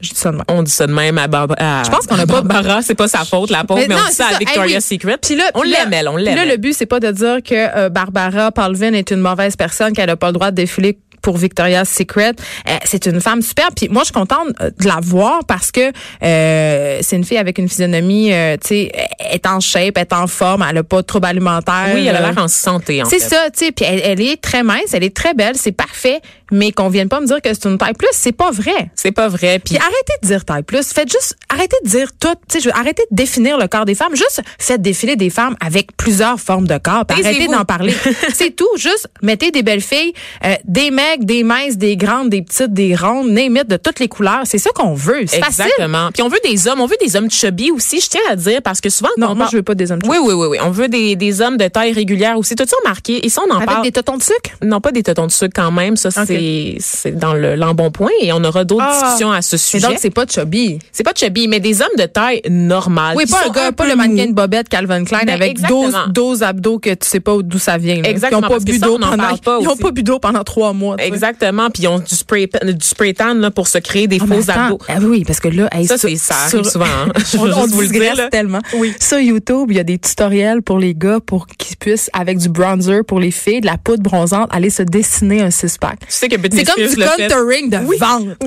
Je 0.00 0.10
dis 0.10 0.14
ça 0.16 0.30
de 0.30 0.36
même. 0.36 0.44
On 0.48 0.62
dit 0.62 0.70
ça 0.70 0.86
de 0.86 0.92
même 0.92 1.16
à 1.16 1.26
Barbara. 1.26 1.82
Je 1.82 1.90
pense 1.90 2.06
qu'on 2.06 2.18
a 2.18 2.26
pas 2.26 2.42
Barbara, 2.42 2.82
c'est 2.82 2.94
pas 2.94 3.08
sa 3.08 3.24
faute, 3.24 3.50
la 3.50 3.64
pauvre, 3.64 3.82
mais, 3.88 3.94
on 3.94 4.08
dit 4.08 4.14
ça 4.14 4.26
à 4.34 4.38
Victoria's 4.38 4.84
Secret. 4.84 5.16
Puis 5.16 5.36
là, 5.36 5.44
on 5.54 5.62
l'aime, 5.62 5.92
elle, 5.92 6.08
on 6.08 6.16
l'aime. 6.16 6.36
Là, 6.36 6.44
le 6.44 6.58
but, 6.58 6.74
c'est 6.74 6.84
pas 6.86 7.00
de 7.00 7.10
dire 7.10 7.38
que 7.42 7.88
Barbara 7.88 8.52
Palvin 8.52 8.92
est 8.92 9.10
une 9.10 9.20
mauvaise 9.20 9.56
personne, 9.56 9.94
qu'elle 9.94 10.10
a 10.10 10.16
pas 10.16 10.26
le 10.28 10.32
droit 10.34 10.50
de 10.50 10.56
défiler 10.56 10.98
pour 11.22 11.38
Victoria's 11.38 11.88
Secret. 11.88 12.34
Euh, 12.68 12.76
c'est 12.84 13.06
une 13.06 13.20
femme 13.20 13.42
super. 13.42 13.70
Puis 13.74 13.88
moi, 13.88 14.02
je 14.02 14.06
suis 14.06 14.12
contente 14.12 14.48
euh, 14.60 14.70
de 14.78 14.86
la 14.86 15.00
voir 15.02 15.40
parce 15.48 15.72
que 15.72 15.90
euh, 16.22 16.98
c'est 17.02 17.16
une 17.16 17.24
fille 17.24 17.38
avec 17.38 17.58
une 17.58 17.68
physionomie, 17.68 18.32
euh, 18.32 18.56
tu 18.62 18.68
sais, 18.68 18.92
est 19.32 19.44
en 19.46 19.58
shape, 19.58 19.98
est 19.98 20.12
en 20.12 20.28
forme, 20.28 20.64
elle 20.68 20.76
a 20.76 20.84
pas 20.84 20.98
de 20.98 21.06
troubles 21.06 21.26
alimentaires. 21.26 21.90
Oui, 21.94 22.06
elle 22.06 22.14
a 22.14 22.20
Euh, 22.20 22.30
l'air 22.32 22.44
en 22.44 22.46
santé, 22.46 23.02
en 23.02 23.06
c'est 23.06 23.18
ça, 23.18 23.50
tu 23.50 23.64
sais. 23.64 23.72
Puis 23.72 23.84
elle, 23.88 24.02
elle 24.04 24.20
est 24.20 24.40
très 24.40 24.62
mince, 24.62 24.92
elle 24.92 25.02
est 25.02 25.16
très 25.16 25.34
belle, 25.34 25.56
c'est 25.56 25.72
parfait. 25.72 26.20
Mais 26.52 26.70
qu'on 26.72 26.88
vienne 26.88 27.08
pas 27.08 27.20
me 27.20 27.26
dire 27.26 27.40
que 27.42 27.52
c'est 27.52 27.64
une 27.66 27.78
taille 27.78 27.94
plus, 27.94 28.08
c'est 28.12 28.32
pas 28.32 28.50
vrai. 28.50 28.90
C'est 28.94 29.12
pas 29.12 29.28
vrai. 29.28 29.58
Puis 29.58 29.76
arrêtez 29.76 30.12
de 30.22 30.26
dire 30.28 30.44
taille 30.44 30.62
plus. 30.62 30.92
Faites 30.92 31.10
juste, 31.10 31.36
arrêtez 31.48 31.76
de 31.84 31.88
dire 31.90 32.08
tout. 32.18 32.28
Tu 32.48 32.60
sais, 32.60 32.70
arrêtez 32.72 33.02
de 33.10 33.16
définir 33.16 33.58
le 33.58 33.66
corps 33.68 33.84
des 33.84 33.94
femmes. 33.94 34.14
Juste 34.14 34.42
faites 34.58 34.80
défiler 34.82 35.16
des 35.16 35.30
femmes 35.30 35.56
avec 35.64 35.96
plusieurs 35.96 36.38
formes 36.38 36.66
de 36.68 36.78
corps. 36.78 37.04
Puis 37.06 37.24
arrêtez 37.24 37.48
d'en 37.48 37.64
parler. 37.64 37.94
c'est 38.34 38.54
tout. 38.54 38.68
Juste 38.76 39.08
mettez 39.22 39.50
des 39.50 39.62
belles 39.62 39.80
filles, 39.80 40.12
euh, 40.44 40.54
des 40.64 40.90
mecs, 40.90 41.24
des 41.24 41.42
minces, 41.42 41.76
des 41.76 41.96
grandes, 41.96 42.30
des 42.30 42.42
petites, 42.42 42.72
des 42.72 42.94
rondes, 42.94 43.36
it, 43.36 43.68
de 43.68 43.76
toutes 43.76 43.98
les 43.98 44.08
couleurs. 44.08 44.42
C'est 44.44 44.58
ça 44.58 44.70
qu'on 44.74 44.94
veut. 44.94 45.24
C'est 45.26 45.40
facile. 45.40 45.64
Exactement. 45.64 46.10
Puis 46.12 46.22
on 46.22 46.28
veut 46.28 46.38
des 46.44 46.68
hommes, 46.68 46.80
on 46.80 46.86
veut 46.86 46.96
des 47.00 47.16
hommes 47.16 47.30
chubby 47.30 47.70
aussi, 47.70 48.00
je 48.00 48.08
tiens 48.08 48.20
à 48.30 48.36
dire, 48.36 48.62
parce 48.62 48.80
que 48.80 48.88
souvent, 48.90 49.10
Non, 49.18 49.28
moi, 49.28 49.36
parle- 49.36 49.50
je 49.52 49.56
veux 49.56 49.62
pas 49.62 49.74
des 49.74 49.90
hommes 49.90 50.00
Oui, 50.06 50.18
oui, 50.22 50.32
oui, 50.34 50.46
oui. 50.50 50.58
On 50.62 50.70
veut 50.70 50.88
des, 50.88 51.16
des 51.16 51.40
hommes 51.40 51.56
de 51.56 51.66
taille 51.68 51.92
régulière 51.92 52.38
aussi. 52.38 52.54
T'as-tu 52.54 52.74
remarqué? 52.84 53.24
Et 53.24 53.28
ça, 53.28 53.42
on 53.48 53.52
en 53.52 53.56
avec 53.56 53.68
parle. 53.68 53.82
des 53.82 53.92
totons 53.92 54.16
de 54.16 54.22
sucre? 54.22 54.50
Non, 54.62 54.80
pas 54.80 54.92
des 54.92 55.02
totons 55.02 55.26
de 55.26 55.32
sucre 55.32 55.52
quand 55.54 55.72
même. 55.72 55.96
Ça, 55.96 56.10
c'est, 56.10 56.35
c'est 56.80 57.12
dans 57.16 57.34
le 57.34 57.54
l'embonpoint 57.54 58.10
et 58.20 58.32
on 58.32 58.42
aura 58.44 58.64
d'autres 58.64 58.84
Ah. 58.86 59.00
discussions 59.02 59.32
à 59.32 59.42
ce 59.42 59.56
sujet. 59.56 59.86
donc, 59.86 59.96
c'est 59.98 60.10
pas 60.10 60.24
chubby. 60.26 60.78
c'est 60.92 61.02
pas 61.04 61.12
chubby, 61.14 61.48
mais 61.48 61.60
des 61.60 61.80
hommes 61.82 61.88
de 61.98 62.04
taille 62.04 62.40
normale. 62.48 63.16
Oui, 63.16 63.24
pas 63.26 63.44
un 63.46 63.50
gars, 63.50 63.72
pas 63.72 63.86
le 63.86 63.96
mannequin 63.96 64.26
de 64.26 64.32
Bobette 64.32 64.68
Calvin 64.68 65.04
Klein 65.04 65.20
Ben, 65.26 65.34
avec 65.34 65.60
12, 65.62 65.86
exactement. 65.86 66.12
12 66.12 66.42
abdos 66.42 66.78
que 66.78 66.90
tu 66.90 67.08
sais 67.08 67.20
pas 67.20 67.36
d'où 67.42 67.58
ça 67.58 67.78
vient. 67.78 68.02
là. 68.02 68.08
Exactement, 68.08 68.42
Ils 68.42 68.44
ont 68.46 68.48
pas 68.48 68.58
bu 68.64 68.78
d'eau 68.78 68.98
pendant, 68.98 69.16
parle 69.16 69.38
pas 69.38 69.58
ils 69.60 69.68
ont 69.68 69.72
aussi. 69.72 69.82
pas 69.82 69.90
bu 69.90 70.02
d'eau 70.02 70.18
pendant 70.18 70.44
trois 70.44 70.72
mois. 70.72 70.96
Exactement. 70.98 71.70
Puis 71.70 71.84
ils 71.84 71.88
ont 71.88 71.98
du 71.98 72.14
spray, 72.14 72.48
du 72.62 72.74
spray 72.86 73.14
tan 73.14 73.34
là, 73.34 73.50
pour 73.50 73.68
se 73.68 73.78
créer 73.78 74.06
des 74.06 74.18
Ah, 74.20 74.26
faux 74.26 74.50
attends. 74.50 74.60
abdos. 74.64 74.78
Ah 74.88 74.94
oui, 75.02 75.24
parce 75.26 75.40
que 75.40 75.48
là, 75.48 75.68
hey, 75.72 75.86
Ça, 75.86 75.96
c'est- 75.98 76.16
ça 76.16 76.34
sur- 76.48 76.58
arrive 76.60 76.70
souvent. 76.70 76.84
hein. 76.84 77.12
Je 77.32 77.36
on, 77.38 77.42
on 77.44 77.66
vous 77.66 77.80
le 77.82 77.88
dire. 77.88 78.28
tellement. 78.30 78.60
Oui. 78.76 78.92
Sur 79.00 79.18
YouTube, 79.18 79.68
il 79.70 79.76
y 79.76 79.80
a 79.80 79.84
des 79.84 79.98
tutoriels 79.98 80.62
pour 80.62 80.78
les 80.78 80.94
gars 80.94 81.18
pour 81.24 81.46
qu'ils 81.46 81.76
puissent, 81.76 82.10
avec 82.12 82.38
du 82.38 82.48
bronzer 82.48 83.02
pour 83.06 83.20
les 83.20 83.30
filles, 83.30 83.60
de 83.60 83.66
la 83.66 83.76
poudre 83.78 84.02
bronzante, 84.02 84.48
aller 84.52 84.70
se 84.70 84.82
dessiner 84.82 85.40
un 85.42 85.50
six-pack. 85.50 86.00
Tu 86.00 86.06
sais 86.08 86.25
que 86.28 86.36
Britney 86.36 86.64
C'est 86.64 86.72
comme 86.72 86.88
Spears 86.88 87.16
du 87.16 87.22
contouring 87.28 87.70
de 87.70 87.76
Oui. 87.78 87.96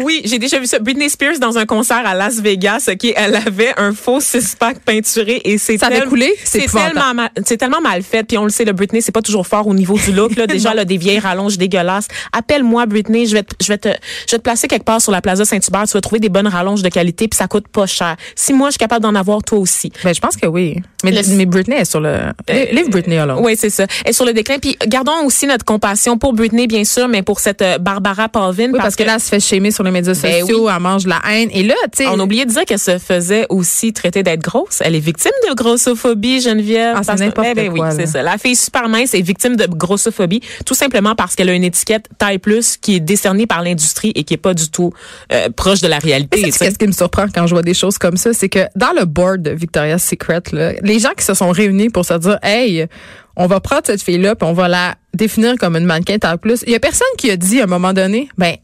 Oui, 0.04 0.22
j'ai 0.26 0.40
déjà 0.40 0.60
vu 0.60 0.66
ça. 0.66 0.80
Britney 0.80 1.10
Spears 1.10 1.40
dans 1.40 1.58
un 1.58 1.66
concert 1.66 2.02
à 2.06 2.14
Las 2.16 2.40
Vegas, 2.40 2.90
ok, 2.92 3.14
elle 3.16 3.36
avait 3.36 3.74
un 3.78 3.94
faux 3.94 4.20
six-pack 4.20 4.80
peinturé 4.80 5.42
et 5.46 5.58
c'est 5.58 5.78
Ça 5.78 5.90
coulé? 6.02 6.34
C'est 6.44 6.66
tellement 6.66 7.14
mal, 7.14 7.30
c'est 7.46 7.58
tellement 7.58 7.82
mal 7.82 8.04
fait. 8.04 8.24
Puis 8.24 8.38
on 8.38 8.44
le 8.44 8.50
sait, 8.50 8.66
le 8.66 8.74
Britney, 8.74 9.02
c'est 9.02 9.12
pas 9.12 9.22
toujours 9.22 9.48
fort 9.48 9.68
au 9.68 9.74
niveau 9.74 9.98
du 9.98 10.12
look. 10.12 10.36
Là. 10.36 10.48
Déjà, 10.60 10.74
là, 10.74 10.86
des 10.86 10.98
vieilles 10.98 11.20
rallonges 11.20 11.58
dégueulasses. 11.58 12.08
Appelle-moi, 12.34 12.86
Britney, 12.86 13.26
je 13.28 13.34
vais, 13.34 13.44
te, 13.44 13.56
je 13.62 13.68
vais 13.68 13.78
te, 13.78 13.90
je 14.28 14.32
vais 14.32 14.38
te 14.38 14.44
placer 14.44 14.68
quelque 14.68 14.86
part 14.86 15.02
sur 15.02 15.12
la 15.12 15.22
Plaza 15.22 15.46
Saint-Hubert. 15.46 15.86
Tu 15.88 15.94
vas 15.94 16.02
trouver 16.02 16.20
des 16.20 16.30
bonnes 16.30 16.48
rallonges 16.48 16.82
de 16.82 16.90
qualité, 16.90 17.28
puis 17.28 17.38
ça 17.38 17.48
coûte 17.48 17.68
pas 17.68 17.86
cher. 17.86 18.16
Si 18.36 18.54
moi, 18.54 18.70
je 18.70 18.74
suis 18.74 18.80
capable 18.80 19.04
d'en 19.04 19.16
avoir, 19.16 19.44
toi 19.44 19.60
aussi. 19.60 19.92
Ben, 20.04 20.14
je 20.14 20.20
pense 20.20 20.36
que 20.38 20.48
oui. 20.48 20.76
Mais, 21.04 21.12
Le- 21.12 21.36
mais 21.36 21.46
Britney 21.46 21.76
est 21.78 21.86
sur 21.86 22.00
le. 22.00 22.18
Leave 22.48 22.90
Britney 22.90 23.18
alone. 23.18 23.40
Oui, 23.42 23.56
c'est 23.58 23.70
ça. 23.70 23.86
Et 24.06 24.14
sur 24.14 24.26
le 24.26 24.34
déclin. 24.34 24.58
Puis 24.60 24.78
gardons 24.88 25.24
aussi 25.26 25.46
notre 25.48 25.66
compassion 25.66 26.18
pour 26.18 26.34
Britney, 26.34 26.68
bien 26.68 26.84
sûr, 26.84 27.08
mais 27.08 27.22
pour 27.24 27.40
cette 27.40 27.62
euh, 27.76 27.78
Barbara 27.78 28.30
Palvin. 28.30 28.72
Oui, 28.72 28.80
parce 28.80 28.96
que 28.96 29.04
là, 29.04 29.16
elle 29.16 29.20
se 29.20 29.30
fait 29.30 29.40
shamer 29.40 29.72
sur 29.72 29.84
les 29.84 29.92
médias 29.92 30.14
Ben 30.22 30.42
sociaux, 30.42 30.70
elle 30.70 30.80
mange 30.80 31.04
de 31.04 31.10
la 31.10 31.22
haine. 31.30 31.50
Et 31.52 31.64
là, 31.64 31.76
tu 31.92 32.04
sais. 32.04 32.08
On 32.08 32.20
a 32.20 32.24
oublié 32.24 32.46
de 32.46 32.52
dire 32.52 32.66
qu'elle 32.66 32.80
se 32.80 32.98
faisait 32.98 33.46
aussi 33.50 33.94
traiter 33.94 34.24
d'être 34.24 34.42
grosse. 34.42 34.82
Elle 34.82 34.96
est 34.96 35.00
victime 35.00 35.32
de 35.50 35.56
grossophobie, 35.56 36.42
Geneviève. 36.42 36.96
Ah, 36.98 37.04
c'est 37.04 37.16
n'importe 37.16 37.56
ben 37.56 37.74
quoi, 37.74 37.90
Oui, 37.90 37.96
c'est 37.96 38.08
ça. 38.08 38.22
La 38.22 38.38
fille 38.38 38.56
super 38.56 38.90
mince 38.90 39.14
est 39.14 39.22
victime 39.22 39.56
de 39.56 39.66
grossophobie, 39.66 40.42
tout 40.66 40.74
simplement 40.74 41.16
parce 41.16 41.36
qu'elle 41.36 41.50
a 41.50 41.54
une 41.54 41.64
étiquette 41.64 42.08
taille 42.18 42.40
plus 42.40 42.78
qui 42.78 42.96
est 42.96 43.00
décernée 43.00 43.48
par 43.48 43.64
l'industrie 43.64 44.12
et 44.16 44.24
qui 44.24 44.34
est 44.34 44.38
pas 44.38 44.54
du 44.54 44.70
tout 44.70 44.92
euh, 45.32 45.50
proche 45.56 45.82
de 45.82 45.88
la 45.88 46.00
réalité. 46.00 46.42
Qu'est-ce 46.42 46.78
qui 46.78 46.88
me 46.88 46.92
surprend 46.92 47.28
quand 47.34 47.48
je 47.48 47.54
vois 47.54 47.64
des 47.64 47.74
choses 47.74 47.98
comme 47.98 48.18
ça, 48.18 48.34
c'est 48.34 48.50
que 48.50 48.68
dans 48.76 48.94
le 48.98 49.06
board 49.06 49.42
de 49.42 49.52
Victoria's 49.52 50.04
Secret, 50.04 50.44
là, 50.52 50.74
les 50.82 51.00
gens 51.00 51.12
qui 51.18 51.26
se 51.26 51.34
sont 51.34 51.50
réunis 51.50 51.90
pour 51.90 52.06
se 52.06 52.14
dire, 52.16 52.38
hey, 52.44 52.88
on 53.36 53.48
va 53.48 53.60
prendre 53.60 53.84
cette 53.86 54.02
fille-là 54.02 54.36
puis 54.36 54.48
on 54.48 54.54
va 54.54 54.68
la 54.68 54.96
définir 55.14 55.56
comme 55.58 55.76
une 55.76 55.86
mannequin 55.86 56.18
taille 56.18 56.38
plus. 56.38 56.64
Il 56.66 56.72
y 56.72 56.76
a 56.76 56.80
personne 56.80 57.08
qui 57.18 57.32
a 57.32 57.38
dit 57.38 57.62
à 57.62 57.64
un 57.64 57.68
moment 57.68 57.94
donné, 57.94 58.30
ben, 58.38 58.56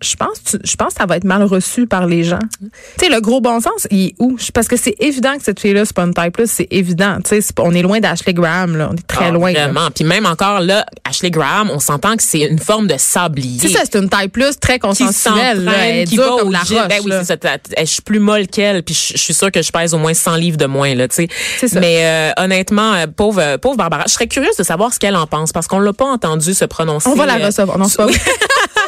je- 0.00 0.16
pense, 0.16 0.42
tu- 0.44 0.58
je 0.64 0.76
pense 0.76 0.94
que 0.94 1.00
ça 1.00 1.06
va 1.06 1.16
être 1.16 1.24
mal 1.24 1.42
reçu 1.42 1.86
par 1.86 2.06
les 2.06 2.24
gens. 2.24 2.38
Tu 2.60 2.68
sais, 3.06 3.08
le 3.10 3.20
gros 3.20 3.40
bon 3.40 3.60
sens, 3.60 3.86
il 3.90 4.06
est 4.08 4.14
où? 4.18 4.36
Parce 4.54 4.68
que 4.68 4.76
c'est 4.76 4.94
évident 5.00 5.36
que 5.36 5.42
cette 5.44 5.60
fille-là, 5.60 5.84
c'est 5.84 5.94
pas 5.94 6.02
une 6.04 6.14
taille 6.14 6.30
plus, 6.30 6.50
c'est 6.50 6.68
évident. 6.70 7.18
Tu 7.24 7.40
sais, 7.40 7.52
on 7.60 7.72
est 7.74 7.82
loin 7.82 8.00
d'Ashley 8.00 8.34
Graham, 8.34 8.76
là. 8.76 8.88
On 8.92 8.94
est 8.96 9.06
très 9.06 9.26
Ah, 9.26 9.30
loin. 9.30 9.52
là. 9.52 9.64
Vraiment. 9.68 9.90
Puis 9.94 10.04
même 10.04 10.26
encore 10.26 10.60
là, 10.60 10.84
Ashley 11.08 11.30
Graham, 11.30 11.70
on 11.70 11.78
s'entend 11.80 12.16
que 12.16 12.22
c'est 12.22 12.40
une 12.40 12.58
forme 12.58 12.86
de 12.86 12.94
sablier. 12.98 13.58
C'est 13.60 13.68
ça, 13.76 13.80
c'est 13.90 13.98
une 13.98 14.08
taille 14.08 14.28
plus 14.28 14.58
très 14.58 14.74
qui 14.74 14.80
consensuelle. 14.80 15.64
là. 15.64 15.72
Elle 15.78 15.96
est 15.98 16.06
s'entraîne, 16.06 16.08
qui 16.08 16.16
va 16.16 16.24
comme 16.28 16.48
au 16.48 16.50
la 16.50 16.58
roche. 16.60 16.88
Ben 16.88 17.00
oui, 17.04 17.10
là. 17.10 17.24
c'est 17.24 17.42
ça. 17.42 17.56
Je 17.78 17.84
suis 17.84 18.02
plus 18.02 18.18
molle 18.20 18.46
qu'elle, 18.46 18.82
puis 18.82 18.94
je 18.94 19.16
suis 19.18 19.34
sûre 19.34 19.50
que 19.52 19.62
je 19.62 19.70
pèse 19.72 19.94
au 19.94 19.98
moins 19.98 20.14
100 20.14 20.36
livres 20.36 20.56
de 20.56 20.66
moins 20.66 20.94
là, 20.94 21.08
tu 21.08 21.16
sais. 21.16 21.28
C'est 21.58 21.68
ça. 21.68 21.80
Mais 21.80 22.04
euh, 22.04 22.32
honnêtement, 22.42 22.94
euh, 22.94 23.06
pauvre 23.06 23.40
euh, 23.40 23.58
pauvre 23.58 23.76
Barbara, 23.76 24.04
je 24.06 24.12
serais 24.12 24.26
curieuse 24.28 24.56
de 24.56 24.62
savoir 24.62 24.92
ce 24.92 24.98
qu'elle 24.98 25.16
en 25.16 25.26
pense 25.26 25.52
parce 25.52 25.66
qu'on 25.66 25.78
l'a 25.80 25.92
pas 25.92 26.06
entendu 26.06 26.54
se 26.54 26.64
prononcer. 26.64 27.08
On 27.08 27.14
va 27.14 27.26
la 27.26 27.36
euh, 27.38 27.46
recevoir. 27.46 27.78
Non, 27.78 27.86
c'est 27.86 27.96
pas. 27.98 28.06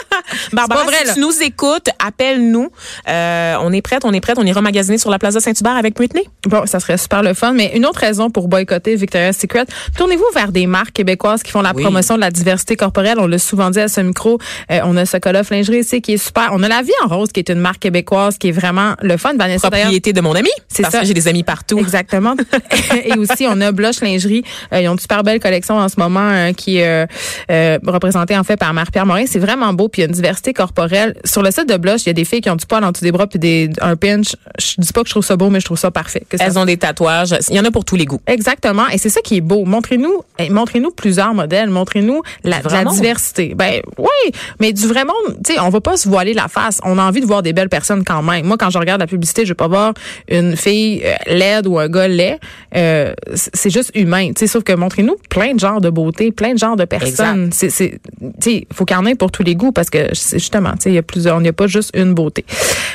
Barbara, 0.52 0.84
vrai, 0.84 0.96
si 1.06 1.14
tu 1.14 1.20
nous 1.20 1.42
écoutes, 1.42 1.88
appelle-nous. 2.04 2.70
Euh, 3.08 3.54
on 3.60 3.72
est 3.72 3.82
prête, 3.82 4.04
on 4.04 4.12
est 4.12 4.20
prête, 4.20 4.38
on 4.38 4.44
ira 4.44 4.60
magasiner 4.60 4.98
sur 4.98 5.10
la 5.10 5.18
Plaza 5.18 5.40
Saint-Hubert 5.40 5.76
avec 5.76 5.94
Britney. 5.94 6.22
Bon, 6.46 6.66
ça 6.66 6.80
serait 6.80 6.98
super 6.98 7.22
le 7.22 7.34
fun. 7.34 7.52
Mais 7.52 7.72
une 7.74 7.86
autre 7.86 8.00
raison 8.00 8.30
pour 8.30 8.48
boycotter 8.48 8.96
Victoria's 8.96 9.36
Secret, 9.36 9.64
tournez-vous 9.96 10.24
vers 10.34 10.52
des 10.52 10.66
marques 10.66 10.92
québécoises 10.92 11.42
qui 11.42 11.50
font 11.50 11.62
la 11.62 11.72
Oui. 11.74 11.82
promotion 11.82 12.16
de 12.16 12.20
la 12.20 12.30
diversité 12.30 12.76
corporelle. 12.76 13.18
On 13.18 13.26
l'a 13.26 13.38
souvent 13.38 13.70
dit 13.70 13.80
à 13.80 13.88
ce 13.88 14.00
micro. 14.00 14.38
Euh, 14.70 14.80
on 14.84 14.96
a 14.96 15.06
Sokolov 15.06 15.48
Lingerie 15.50 15.80
ici 15.80 16.00
qui 16.00 16.14
est 16.14 16.18
super. 16.18 16.50
On 16.52 16.62
a 16.62 16.68
La 16.68 16.82
Vie 16.82 16.90
en 17.04 17.08
Rose 17.08 17.30
qui 17.32 17.40
est 17.40 17.48
une 17.48 17.60
marque 17.60 17.80
québécoise 17.80 18.38
qui 18.38 18.48
est 18.48 18.52
vraiment 18.52 18.94
le 19.02 19.16
fun. 19.16 19.34
Vanessa, 19.36 19.70
Propriété 19.70 20.12
de 20.12 20.20
mon 20.20 20.34
ami. 20.34 20.50
C'est 20.68 20.82
parce 20.82 20.94
ça. 20.94 21.00
que 21.00 21.06
j'ai 21.06 21.14
des 21.14 21.28
amis 21.28 21.42
partout. 21.42 21.78
Exactement. 21.78 22.34
Et 23.04 23.14
aussi, 23.18 23.46
on 23.48 23.60
a 23.60 23.72
Blush 23.72 24.00
Lingerie. 24.00 24.44
Euh, 24.72 24.80
ils 24.80 24.88
ont 24.88 24.92
une 24.92 24.98
super 24.98 25.22
belle 25.22 25.40
collection 25.40 25.76
en 25.78 25.88
ce 25.88 25.98
moment 25.98 26.28
euh, 26.30 26.52
qui 26.52 26.78
est 26.78 27.06
euh, 27.50 27.78
représentée 27.86 28.36
en 28.36 28.44
fait 28.44 28.56
par 28.56 28.72
Marie-Pierre 28.74 29.06
Morin. 29.06 29.24
C'est 29.26 29.38
vraiment 29.38 29.72
beau. 29.72 29.88
Puis 29.88 30.02
une 30.10 30.16
diversité 30.16 30.52
corporelle. 30.52 31.14
Sur 31.24 31.42
le 31.42 31.50
site 31.50 31.68
de 31.68 31.76
Blush, 31.76 32.02
il 32.02 32.06
y 32.08 32.10
a 32.10 32.14
des 32.14 32.24
filles 32.24 32.40
qui 32.40 32.50
ont 32.50 32.56
du 32.56 32.66
poil 32.66 32.84
en 32.84 32.90
dessous 32.90 33.04
des 33.04 33.12
bras 33.12 33.26
puis 33.26 33.38
des, 33.38 33.70
un 33.80 33.96
pinch. 33.96 34.34
Je 34.58 34.74
dis 34.78 34.92
pas 34.92 35.02
que 35.02 35.08
je 35.08 35.12
trouve 35.12 35.24
ça 35.24 35.36
beau, 35.36 35.50
mais 35.50 35.60
je 35.60 35.64
trouve 35.64 35.78
ça 35.78 35.90
parfait. 35.90 36.24
Que 36.28 36.36
ça 36.36 36.44
Elles 36.44 36.58
ont 36.58 36.64
des 36.64 36.76
tatouages. 36.76 37.34
Il 37.48 37.56
y 37.56 37.60
en 37.60 37.64
a 37.64 37.70
pour 37.70 37.84
tous 37.84 37.96
les 37.96 38.04
goûts. 38.04 38.20
Exactement. 38.26 38.88
Et 38.88 38.98
c'est 38.98 39.08
ça 39.08 39.20
qui 39.20 39.36
est 39.36 39.40
beau. 39.40 39.64
Montrez-nous, 39.64 40.22
eh, 40.38 40.50
montrez-nous 40.50 40.90
plusieurs 40.90 41.32
modèles. 41.32 41.70
Montrez-nous 41.70 42.22
la, 42.44 42.60
diversité. 42.84 43.54
Ben 43.54 43.80
oui, 43.98 44.32
mais 44.58 44.72
du 44.72 44.86
vrai 44.86 45.04
monde. 45.04 45.38
Tu 45.44 45.54
sais, 45.54 45.60
on 45.60 45.68
va 45.68 45.80
pas 45.80 45.96
se 45.96 46.08
voiler 46.08 46.34
la 46.34 46.48
face. 46.48 46.80
On 46.84 46.98
a 46.98 47.02
envie 47.02 47.20
de 47.20 47.26
voir 47.26 47.42
des 47.42 47.52
belles 47.52 47.68
personnes 47.68 48.04
quand 48.04 48.22
même. 48.22 48.46
Moi, 48.46 48.56
quand 48.58 48.70
je 48.70 48.78
regarde 48.78 49.00
la 49.00 49.06
publicité, 49.06 49.44
je 49.44 49.50
veux 49.50 49.54
pas 49.54 49.68
voir 49.68 49.94
une 50.28 50.56
fille 50.56 51.02
euh, 51.04 51.14
laide 51.26 51.66
ou 51.66 51.78
un 51.78 51.88
gars 51.88 52.08
laid. 52.08 52.38
Euh, 52.76 53.14
c'est 53.34 53.70
juste 53.70 53.92
humain. 53.94 54.28
Tu 54.28 54.40
sais, 54.40 54.46
sauf 54.46 54.64
que 54.64 54.72
montrez-nous 54.72 55.16
plein 55.28 55.54
de 55.54 55.60
genres 55.60 55.80
de 55.80 55.90
beauté, 55.90 56.32
plein 56.32 56.54
de 56.54 56.58
genres 56.58 56.76
de 56.76 56.84
personnes. 56.84 57.50
C'est, 57.52 57.70
c'est, 57.70 58.00
tu 58.20 58.50
sais, 58.50 58.66
faut 58.72 58.84
qu'il 58.84 58.96
y 58.96 59.00
en 59.00 59.06
ait 59.06 59.14
pour 59.14 59.30
tous 59.30 59.42
les 59.42 59.54
goûts 59.54 59.72
parce 59.72 59.90
que 59.90 59.99
c'est 60.12 60.38
justement, 60.38 60.72
tu 60.72 60.82
sais, 60.82 60.90
il 60.90 60.94
y 60.94 60.98
a 60.98 61.02
plusieurs. 61.02 61.38
Il 61.38 61.42
n'y 61.42 61.48
a 61.48 61.52
pas 61.52 61.66
juste 61.66 61.90
une 61.94 62.14
beauté. 62.14 62.44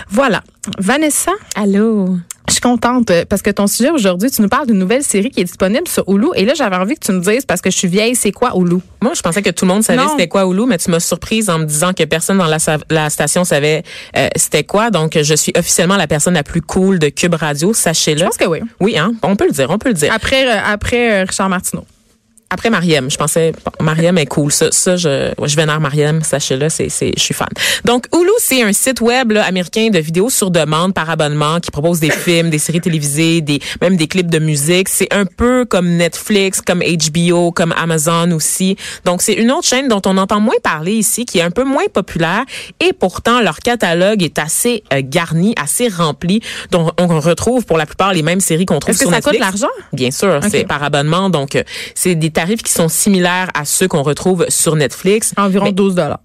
Voilà. 0.10 0.44
Vanessa? 0.80 1.32
Allô? 1.56 2.18
Je 2.48 2.54
suis 2.54 2.62
contente 2.62 3.10
euh, 3.10 3.26
parce 3.28 3.42
que 3.42 3.50
ton 3.50 3.66
sujet 3.66 3.90
aujourd'hui, 3.90 4.30
tu 4.30 4.42
nous 4.42 4.48
parles 4.48 4.68
d'une 4.68 4.78
nouvelle 4.78 5.04
série 5.04 5.32
qui 5.32 5.42
est 5.42 5.46
disponible 5.46 5.88
sur 5.88 6.08
Hulu. 6.08 6.28
Et 6.36 6.46
là, 6.46 6.54
j'avais 6.56 6.76
envie 6.76 6.94
que 6.94 7.04
tu 7.04 7.12
me 7.12 7.20
dises, 7.20 7.46
parce 7.46 7.60
que 7.60 7.72
je 7.72 7.76
suis 7.76 7.88
vieille, 7.88 8.16
c'est 8.16 8.32
quoi 8.32 8.52
Hulu? 8.56 8.78
Moi, 9.02 9.14
je 9.16 9.22
pensais 9.22 9.42
que 9.42 9.50
tout 9.50 9.66
le 9.66 9.74
monde 9.74 9.84
savait 9.84 10.08
c'était 10.12 10.28
quoi 10.28 10.46
Hulu, 10.46 10.66
mais 10.68 10.78
tu 10.78 10.92
m'as 10.92 11.00
surprise 11.00 11.50
en 11.50 11.58
me 11.58 11.66
disant 11.66 11.94
que 11.94 12.04
personne 12.04 12.38
dans 12.38 12.48
la, 12.90 13.10
station 13.10 13.46
savait 13.46 13.84
euh, 14.16 14.28
c'était 14.36 14.64
quoi. 14.64 14.92
Donc, 14.92 15.18
je 15.20 15.36
suis 15.36 15.54
officiellement 15.58 15.98
la 15.98 16.08
personne 16.08 16.36
la 16.36 16.44
plus 16.44 16.62
cool 16.62 17.00
de 17.00 17.10
Cube 17.10 17.34
Radio, 17.34 17.74
sachez-le. 17.74 18.20
Je 18.20 18.26
pense 18.26 18.38
que 18.38 18.46
oui. 18.46 18.60
Oui, 18.80 18.98
hein, 18.98 19.14
on 19.24 19.36
peut 19.36 19.48
le 19.48 19.52
dire, 19.52 19.70
on 19.72 19.80
peut 19.80 19.90
le 19.90 19.96
dire. 19.96 20.14
Après, 20.14 20.48
euh, 20.48 20.60
après 20.64 21.22
euh, 21.22 21.26
Richard 21.28 21.50
Martineau. 21.50 21.86
Après 22.56 22.70
Mariem, 22.70 23.12
je 23.12 23.18
pensais 23.18 23.52
bon, 23.66 23.84
Mariem 23.84 24.18
est 24.18 24.28
cool. 24.28 24.50
Ça, 24.50 24.72
ça 24.72 24.96
je, 24.96 25.34
je 25.44 25.56
vénère 25.58 25.82
Mariem, 25.82 26.22
sachez-le, 26.24 26.70
c'est, 26.70 26.88
c'est, 26.88 27.12
je 27.18 27.22
suis 27.22 27.34
fan. 27.34 27.50
Donc 27.84 28.06
Hulu, 28.16 28.32
c'est 28.38 28.64
un 28.64 28.72
site 28.72 29.02
web 29.02 29.34
là, 29.34 29.44
américain 29.44 29.90
de 29.90 30.00
vidéos 30.00 30.30
sur 30.30 30.52
demande 30.52 30.94
par 30.94 31.10
abonnement 31.10 31.60
qui 31.60 31.70
propose 31.70 32.00
des 32.00 32.12
films, 32.12 32.50
des 32.50 32.58
séries 32.58 32.80
télévisées, 32.80 33.42
des 33.42 33.60
même 33.82 33.98
des 33.98 34.08
clips 34.08 34.32
de 34.32 34.40
musique. 34.40 34.88
C'est 34.88 35.14
un 35.14 35.26
peu 35.26 35.66
comme 35.66 35.98
Netflix, 35.98 36.62
comme 36.62 36.80
HBO, 36.82 37.52
comme 37.52 37.74
Amazon 37.74 38.32
aussi. 38.32 38.78
Donc 39.04 39.22
c'est 39.22 39.34
une 39.34 39.52
autre 39.52 39.68
chaîne 39.68 39.90
dont 39.90 40.02
on 40.06 40.18
entend 40.18 40.40
moins 40.40 40.56
parler 40.64 40.94
ici, 40.94 41.26
qui 41.26 41.40
est 41.40 41.44
un 41.44 41.52
peu 41.52 41.66
moins 41.66 41.88
populaire 41.94 42.46
et 42.80 42.94
pourtant 42.94 43.42
leur 43.42 43.58
catalogue 43.58 44.24
est 44.24 44.40
assez 44.40 44.82
euh, 44.94 45.02
garni, 45.04 45.54
assez 45.62 45.90
rempli. 45.90 46.40
Donc 46.72 46.92
on 46.98 47.20
retrouve 47.20 47.66
pour 47.66 47.78
la 47.78 47.86
plupart 47.86 48.14
les 48.14 48.24
mêmes 48.24 48.40
séries 48.40 48.66
qu'on 48.66 48.80
trouve 48.80 48.96
Est-ce 48.96 49.04
que 49.04 49.10
ça 49.10 49.20
coûte 49.20 49.34
Netflix. 49.34 49.62
l'argent? 49.62 49.74
Bien 49.92 50.12
sûr, 50.12 50.40
c'est 50.50 50.64
par 50.64 50.82
abonnement. 50.84 51.30
Donc, 51.30 51.56
euh, 51.56 51.64
c'est 51.96 52.16
des 52.16 52.32
tarifs 52.32 52.45
qui 52.64 52.72
sont 52.72 52.88
similaires 52.88 53.50
à 53.54 53.66
ceux 53.66 53.88
qu'on 53.88 54.04
retrouve 54.04 54.46
sur 54.50 54.75
Netflix. 54.75 55.34
Environ 55.38 55.66
Mais- 55.66 55.72
12 55.74 55.96
dollars. 55.96 56.20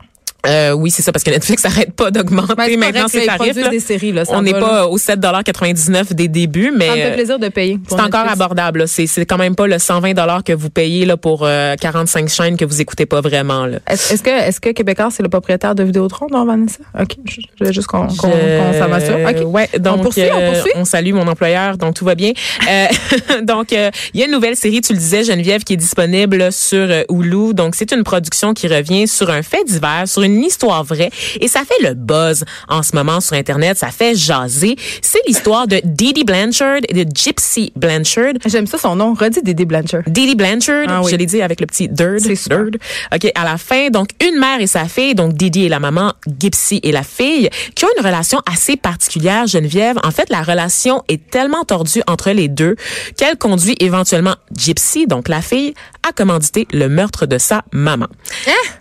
Euh, 0.46 0.72
oui, 0.72 0.90
c'est 0.90 1.02
ça, 1.02 1.12
parce 1.12 1.22
que 1.22 1.30
Netflix 1.30 1.64
n'arrête 1.64 1.92
pas 1.92 2.10
d'augmenter 2.10 2.76
maintenant 2.76 3.08
ses 3.08 3.26
tarifs. 3.26 3.56
là. 3.56 3.68
des 3.68 3.80
séries, 3.80 4.12
là, 4.12 4.24
ça 4.24 4.32
On 4.34 4.42
n'est 4.42 4.52
pas 4.52 4.86
au 4.86 4.98
7,99 4.98 6.14
des 6.14 6.28
débuts, 6.28 6.72
mais 6.76 6.86
Ça 6.86 6.96
me 6.96 7.00
fait 7.02 7.14
plaisir 7.14 7.38
de 7.38 7.48
payer. 7.48 7.78
c'est 7.88 8.00
encore 8.00 8.28
abordable. 8.28 8.88
C'est 8.88 9.06
c'est 9.06 9.26
quand 9.26 9.38
même 9.38 9.56
pas 9.56 9.66
le 9.66 9.78
120 9.78 10.42
que 10.42 10.52
vous 10.52 10.70
payez 10.70 11.04
là, 11.04 11.16
pour 11.16 11.44
euh, 11.44 11.74
45 11.76 12.28
chaînes 12.28 12.56
que 12.56 12.64
vous 12.64 12.80
écoutez 12.80 13.06
pas 13.06 13.20
vraiment. 13.20 13.66
Est-ce 13.88 14.22
que, 14.22 14.30
est-ce 14.30 14.60
que 14.60 14.70
Québécois, 14.70 15.08
c'est 15.10 15.22
le 15.22 15.28
propriétaire 15.28 15.74
de 15.74 15.82
Vidéotron, 15.82 16.26
non, 16.30 16.44
Vanessa? 16.44 16.80
OK. 16.98 17.16
Je 17.24 17.40
je 17.40 17.64
voulais 17.64 17.72
juste 17.72 17.86
qu'on 17.88 18.06
qu'on 18.06 18.30
qu'on 18.30 18.72
s'en 18.78 18.92
assure. 18.92 19.16
OK. 19.16 19.52
Ouais, 19.52 19.68
donc 19.78 20.02
poursuit, 20.02 20.22
on 20.32 20.38
euh, 20.38 20.52
poursuit? 20.52 20.72
on 20.76 20.84
salue 20.84 21.12
mon 21.12 21.26
employeur, 21.26 21.76
donc 21.76 21.94
tout 21.94 22.04
va 22.04 22.14
bien. 22.14 22.32
Euh, 22.68 22.86
donc 23.42 23.72
euh, 23.72 23.90
il 24.14 24.20
y 24.20 24.22
a 24.22 24.26
une 24.26 24.32
nouvelle 24.32 24.56
série, 24.56 24.80
tu 24.80 24.92
le 24.92 24.98
disais 24.98 25.24
Geneviève, 25.24 25.64
qui 25.64 25.74
est 25.74 25.78
disponible 25.78 26.52
sur 26.52 26.88
Hulu. 27.10 27.54
Donc 27.54 27.74
c'est 27.74 27.92
une 27.92 28.02
production 28.02 28.54
qui 28.54 28.68
revient 28.68 29.06
sur 29.06 29.30
un 29.30 29.42
fait 29.42 29.64
divers, 29.64 30.04
sur 30.06 30.22
une 30.22 30.29
histoire 30.38 30.84
vraie, 30.84 31.10
et 31.40 31.48
ça 31.48 31.60
fait 31.64 31.82
le 31.88 31.94
buzz 31.94 32.44
en 32.68 32.82
ce 32.82 32.94
moment 32.94 33.20
sur 33.20 33.34
Internet. 33.36 33.78
Ça 33.78 33.88
fait 33.90 34.14
jaser. 34.14 34.76
C'est 35.02 35.20
l'histoire 35.26 35.66
de 35.66 35.80
Didi 35.84 36.24
Blanchard 36.24 36.80
et 36.88 37.04
de 37.04 37.10
Gypsy 37.12 37.72
Blanchard. 37.76 38.34
J'aime 38.46 38.66
ça, 38.66 38.78
son 38.78 38.96
nom. 38.96 39.14
Redis 39.14 39.42
Dédé 39.42 39.64
Blanchard. 39.64 40.02
Didi 40.06 40.34
Blanchard, 40.34 40.84
Ah 40.88 41.00
oui. 41.02 41.10
je 41.10 41.16
l'ai 41.16 41.26
dit 41.26 41.42
avec 41.42 41.60
le 41.60 41.66
petit 41.66 41.88
dirt. 41.88 42.16
Dirt. 42.20 42.76
OK, 43.14 43.32
à 43.34 43.44
la 43.44 43.58
fin, 43.58 43.88
donc 43.90 44.08
une 44.26 44.38
mère 44.38 44.60
et 44.60 44.66
sa 44.66 44.84
fille, 44.86 45.14
donc 45.14 45.34
Didi 45.34 45.64
et 45.64 45.68
la 45.68 45.80
maman, 45.80 46.12
Gypsy 46.38 46.80
et 46.82 46.92
la 46.92 47.02
fille, 47.02 47.48
qui 47.74 47.84
ont 47.84 47.88
une 47.98 48.04
relation 48.04 48.40
assez 48.50 48.76
particulière, 48.76 49.46
Geneviève. 49.46 49.98
En 50.04 50.10
fait, 50.10 50.28
la 50.30 50.42
relation 50.42 51.02
est 51.08 51.30
tellement 51.30 51.64
tordue 51.64 52.02
entre 52.06 52.30
les 52.30 52.48
deux 52.48 52.76
qu'elle 53.16 53.36
conduit 53.36 53.76
éventuellement 53.80 54.34
Gypsy, 54.56 55.06
donc 55.06 55.28
la 55.28 55.40
fille, 55.42 55.74
à 56.08 56.12
commanditer 56.12 56.66
le 56.72 56.88
meurtre 56.88 57.26
de 57.26 57.38
sa 57.38 57.62
maman. 57.72 58.06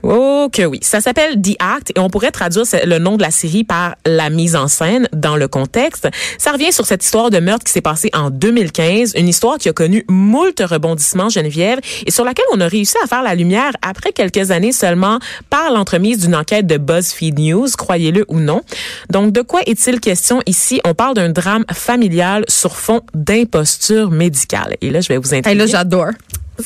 Oh 0.03 0.49
que 0.51 0.63
oui. 0.63 0.79
Ça 0.81 1.01
s'appelle 1.01 1.38
The 1.41 1.55
Act 1.59 1.91
et 1.95 1.99
on 1.99 2.09
pourrait 2.09 2.31
traduire 2.31 2.65
le 2.85 2.97
nom 2.99 3.17
de 3.17 3.21
la 3.21 3.31
série 3.31 3.63
par 3.63 3.95
la 4.05 4.29
mise 4.29 4.55
en 4.55 4.67
scène 4.67 5.07
dans 5.13 5.35
le 5.35 5.47
contexte. 5.47 6.07
Ça 6.37 6.51
revient 6.51 6.71
sur 6.71 6.85
cette 6.85 7.03
histoire 7.03 7.29
de 7.29 7.39
meurtre 7.39 7.63
qui 7.63 7.71
s'est 7.71 7.81
passée 7.81 8.09
en 8.13 8.29
2015, 8.29 9.13
une 9.15 9.27
histoire 9.27 9.57
qui 9.57 9.69
a 9.69 9.73
connu 9.73 10.05
moult 10.09 10.59
rebondissements, 10.59 11.29
Geneviève, 11.29 11.79
et 12.05 12.11
sur 12.11 12.23
laquelle 12.25 12.45
on 12.53 12.59
a 12.61 12.67
réussi 12.67 12.95
à 13.03 13.07
faire 13.07 13.23
la 13.23 13.35
lumière 13.35 13.71
après 13.81 14.11
quelques 14.11 14.51
années 14.51 14.71
seulement 14.71 15.19
par 15.49 15.71
l'entremise 15.71 16.19
d'une 16.19 16.35
enquête 16.35 16.67
de 16.67 16.77
BuzzFeed 16.77 17.39
News, 17.39 17.67
croyez-le 17.77 18.25
ou 18.27 18.39
non. 18.39 18.61
Donc, 19.09 19.31
de 19.33 19.41
quoi 19.41 19.61
est-il 19.65 19.99
question 19.99 20.41
ici? 20.45 20.79
On 20.85 20.93
parle 20.93 21.15
d'un 21.15 21.29
drame 21.29 21.65
familial 21.73 22.43
sur 22.47 22.75
fond 22.75 23.01
d'imposture 23.13 24.11
médicale. 24.11 24.75
Et 24.81 24.89
là, 24.89 25.01
je 25.01 25.07
vais 25.09 25.17
vous 25.17 25.33
Hey, 25.33 25.39
intriguer. 25.39 25.57
là, 25.59 25.65
j'adore. 25.67 26.07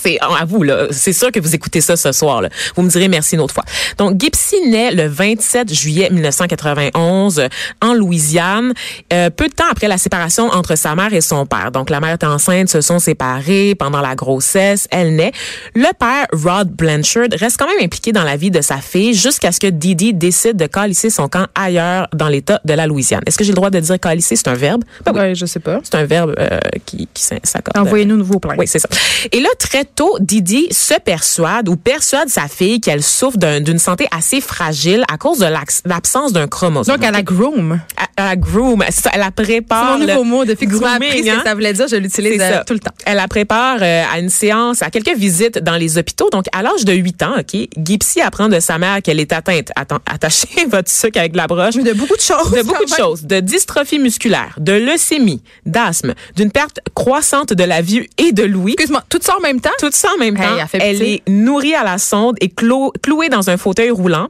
C'est 0.02 0.18
à 0.22 0.46
vous 0.46 0.64
là, 0.64 0.88
c'est 0.92 1.14
sûr 1.14 1.32
que 1.32 1.40
vous 1.40 1.56
écoutez 1.56 1.82
ça 1.82 1.96
ce 1.96 2.12
soir 2.12 2.42
là. 2.42 2.50
Vous 2.76 2.82
me 2.82 2.90
direz 2.90 3.08
merci 3.08 3.36
une 3.36 3.42
autre 3.42 3.54
fois. 3.54 3.64
Donc 3.98 4.20
Gypsy 4.20 4.56
naît 4.70 4.92
le 4.92 5.08
27 5.08 5.74
juillet 5.74 6.10
1991 6.12 7.40
euh, 7.40 7.48
en 7.82 7.94
Louisiane, 7.94 8.74
euh, 9.12 9.30
peu 9.30 9.48
de 9.48 9.54
temps 9.54 9.66
après 9.70 9.88
la 9.88 9.98
séparation 9.98 10.48
entre 10.50 10.76
sa 10.76 10.96
mère 10.96 11.14
et 11.14 11.22
son 11.22 11.46
père. 11.46 11.72
Donc 11.72 11.90
la 11.90 12.00
mère 12.00 12.12
est 12.14 12.24
enceinte, 12.24 12.70
se 12.70 12.82
sont 12.82 13.00
séparés 13.00 13.76
pendant 13.76 14.02
la 14.02 14.16
grossesse, 14.16 14.88
elle 14.92 15.16
naît. 15.16 15.32
Le 15.76 15.88
père 15.98 16.26
Rod 16.32 16.70
Blanchard 16.72 17.28
reste 17.34 17.58
quand 17.58 17.68
même 17.68 17.84
impliqué 17.84 18.12
dans 18.12 18.24
la 18.24 18.36
vie 18.38 18.52
de 18.52 18.62
sa 18.62 18.78
fille 18.78 19.14
jusqu'à 19.14 19.52
ce 19.52 19.60
que 19.60 19.68
Didi 19.68 20.14
décide 20.14 20.58
de 20.58 20.68
calisser 20.68 21.10
son 21.10 21.28
camp 21.28 21.48
ailleurs 21.56 22.08
dans 22.14 22.28
l'État 22.28 22.60
de 22.66 22.74
la 22.74 22.88
Louisiane. 22.88 23.22
Est-ce 23.26 23.38
que 23.38 23.44
j'ai 23.44 23.52
le 23.52 23.56
droit 23.56 23.70
de 23.70 23.80
dire 23.80 24.00
calisser 24.00 24.36
c'est 24.36 24.48
un 24.48 24.54
verbe? 24.56 24.84
Ben 25.06 25.12
oui, 25.14 25.20
Ouais, 25.24 25.36
je 25.36 25.46
sais 25.46 25.60
pas. 25.60 25.80
c'est 25.84 25.96
un 25.96 26.06
verbe 26.06 26.36
euh, 26.38 26.60
qui, 26.86 27.08
qui 27.14 27.24
s'accorde. 27.24 27.78
Envoyez-nous 27.78 28.18
nouveau 28.18 28.40
plaintes. 28.40 28.58
Oui, 28.58 28.68
c'est 28.68 28.80
ça. 28.80 28.90
Et 29.32 29.40
là, 29.40 29.48
très 29.58 29.83
tôt, 29.84 30.18
Didi 30.20 30.68
se 30.72 30.96
persuade 31.00 31.70
ou 31.70 31.76
persuade 31.76 32.30
sa 32.30 32.48
fille 32.48 32.80
qu'elle 32.82 33.04
souffre 33.04 33.38
d'un- 33.38 33.62
d'une 33.62 33.80
santé 33.80 34.08
assez 34.16 34.42
fragile 34.42 35.04
à 35.12 35.18
cause 35.18 35.40
de 35.40 35.48
l'absence 35.86 36.34
d'un 36.34 36.48
chromosome. 36.48 36.96
Donc, 36.96 37.06
à 37.06 37.12
la 37.12 37.22
groom. 37.24 37.80
à, 38.18 38.30
à 38.32 38.36
groom, 38.36 38.84
c'est 38.90 39.02
ça, 39.04 39.10
elle 39.14 39.20
la 39.20 39.32
C'est 39.36 39.44
prépare. 39.44 39.94
mon 39.98 40.06
le 40.06 40.12
nouveau 40.12 40.24
mot. 40.24 40.46
Depuis 40.46 40.68
que 40.68 40.74
tu 40.76 40.80
m'as 40.80 40.98
grooming, 41.00 41.10
appris 41.12 41.24
ce 41.26 41.30
hein? 41.30 41.38
que 41.38 41.44
ça 41.44 41.54
voulait 41.54 41.74
dire, 41.74 41.88
je 41.88 41.96
l'utilise 41.96 42.38
C'est 42.40 42.54
euh, 42.54 42.64
tout 42.66 42.74
le 42.74 42.80
temps. 42.80 42.92
Elle 43.06 43.18
la 43.18 43.28
prépare 43.28 43.78
euh, 43.82 44.04
à 44.14 44.20
une 44.20 44.30
séance, 44.30 44.82
à 44.82 44.90
quelques 44.90 45.16
visites 45.18 45.58
dans 45.60 45.76
les 45.76 45.98
hôpitaux. 45.98 46.30
Donc, 46.32 46.46
à 46.52 46.62
l'âge 46.62 46.86
de 46.86 46.94
8 46.94 47.24
ans, 47.24 47.34
OK, 47.40 47.58
Gypsy 47.78 48.22
apprend 48.22 48.50
de 48.50 48.60
sa 48.60 48.78
mère 48.78 49.02
qu'elle 49.02 49.20
est 49.20 49.34
atteinte. 49.34 49.72
Attends, 49.76 50.00
attachez 50.12 50.66
votre 50.70 50.90
sucre 50.92 51.20
avec 51.20 51.32
de 51.34 51.38
la 51.38 51.48
broche. 51.48 51.76
Mais 51.76 51.84
de 51.84 51.94
beaucoup 51.94 52.16
de 52.16 52.22
choses. 52.22 52.52
De 52.52 52.62
beaucoup 52.64 52.86
de 52.86 52.94
choses. 52.96 53.24
De 53.24 53.40
dystrophie 53.40 54.00
musculaire, 54.00 54.56
de 54.60 54.74
leucémie, 54.74 55.42
d'asthme, 55.66 56.14
d'une 56.36 56.52
perte 56.52 56.80
croissante 56.94 57.54
de 57.54 57.64
la 57.64 57.82
vue 57.82 58.08
et 58.18 58.32
de 58.32 58.44
l'ouïe. 58.44 58.74
Excuse-moi, 58.74 59.04
tout 59.10 59.20
ça 59.22 59.36
en 59.38 59.42
même 59.42 59.60
temps? 59.62 59.70
Tout 59.80 59.90
ça 59.92 60.10
en 60.16 60.18
même 60.20 60.36
Hey, 60.38 60.44
temps. 60.44 60.68
elle 60.80 61.02
est 61.02 61.22
nourrie 61.30 61.76
à 61.76 61.84
la 61.84 61.98
sonde 61.98 62.36
et 62.42 62.48
clo- 62.50 62.92
clouée 63.02 63.30
dans 63.30 63.50
un 63.50 63.58
fauteuil 63.58 63.90
roulant. 63.92 64.30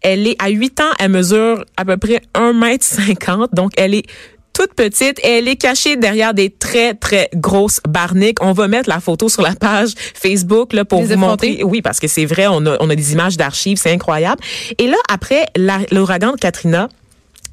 Elle 0.00 0.26
est 0.26 0.36
à 0.42 0.48
8 0.48 0.80
ans, 0.80 0.90
elle 0.98 1.10
mesure 1.10 1.64
à 1.76 1.84
peu 1.84 1.96
près 1.96 2.20
1 2.34 2.52
mètre 2.52 2.84
50. 2.84 3.50
Donc, 3.54 3.72
elle 3.76 3.94
est 3.94 4.04
toute 4.52 4.74
petite 4.74 5.18
et 5.24 5.38
elle 5.38 5.48
est 5.48 5.56
cachée 5.56 5.96
derrière 5.96 6.34
des 6.34 6.50
très, 6.50 6.92
très 6.92 7.30
grosses 7.34 7.80
barniques. 7.88 8.36
On 8.42 8.52
va 8.52 8.68
mettre 8.68 8.88
la 8.88 9.00
photo 9.00 9.30
sur 9.30 9.40
la 9.42 9.54
page 9.54 9.92
Facebook 9.96 10.74
là, 10.74 10.84
pour 10.84 11.00
Les 11.00 11.06
vous 11.06 11.12
effronter? 11.14 11.48
montrer. 11.52 11.64
Oui, 11.64 11.80
parce 11.80 11.98
que 12.00 12.06
c'est 12.06 12.26
vrai, 12.26 12.46
on 12.48 12.66
a, 12.66 12.76
on 12.80 12.90
a 12.90 12.94
des 12.94 13.12
images 13.14 13.38
d'archives, 13.38 13.78
c'est 13.78 13.90
incroyable. 13.92 14.42
Et 14.78 14.88
là, 14.88 14.96
après 15.10 15.46
l'ouragan 15.90 16.32
de 16.32 16.36
Katrina, 16.36 16.88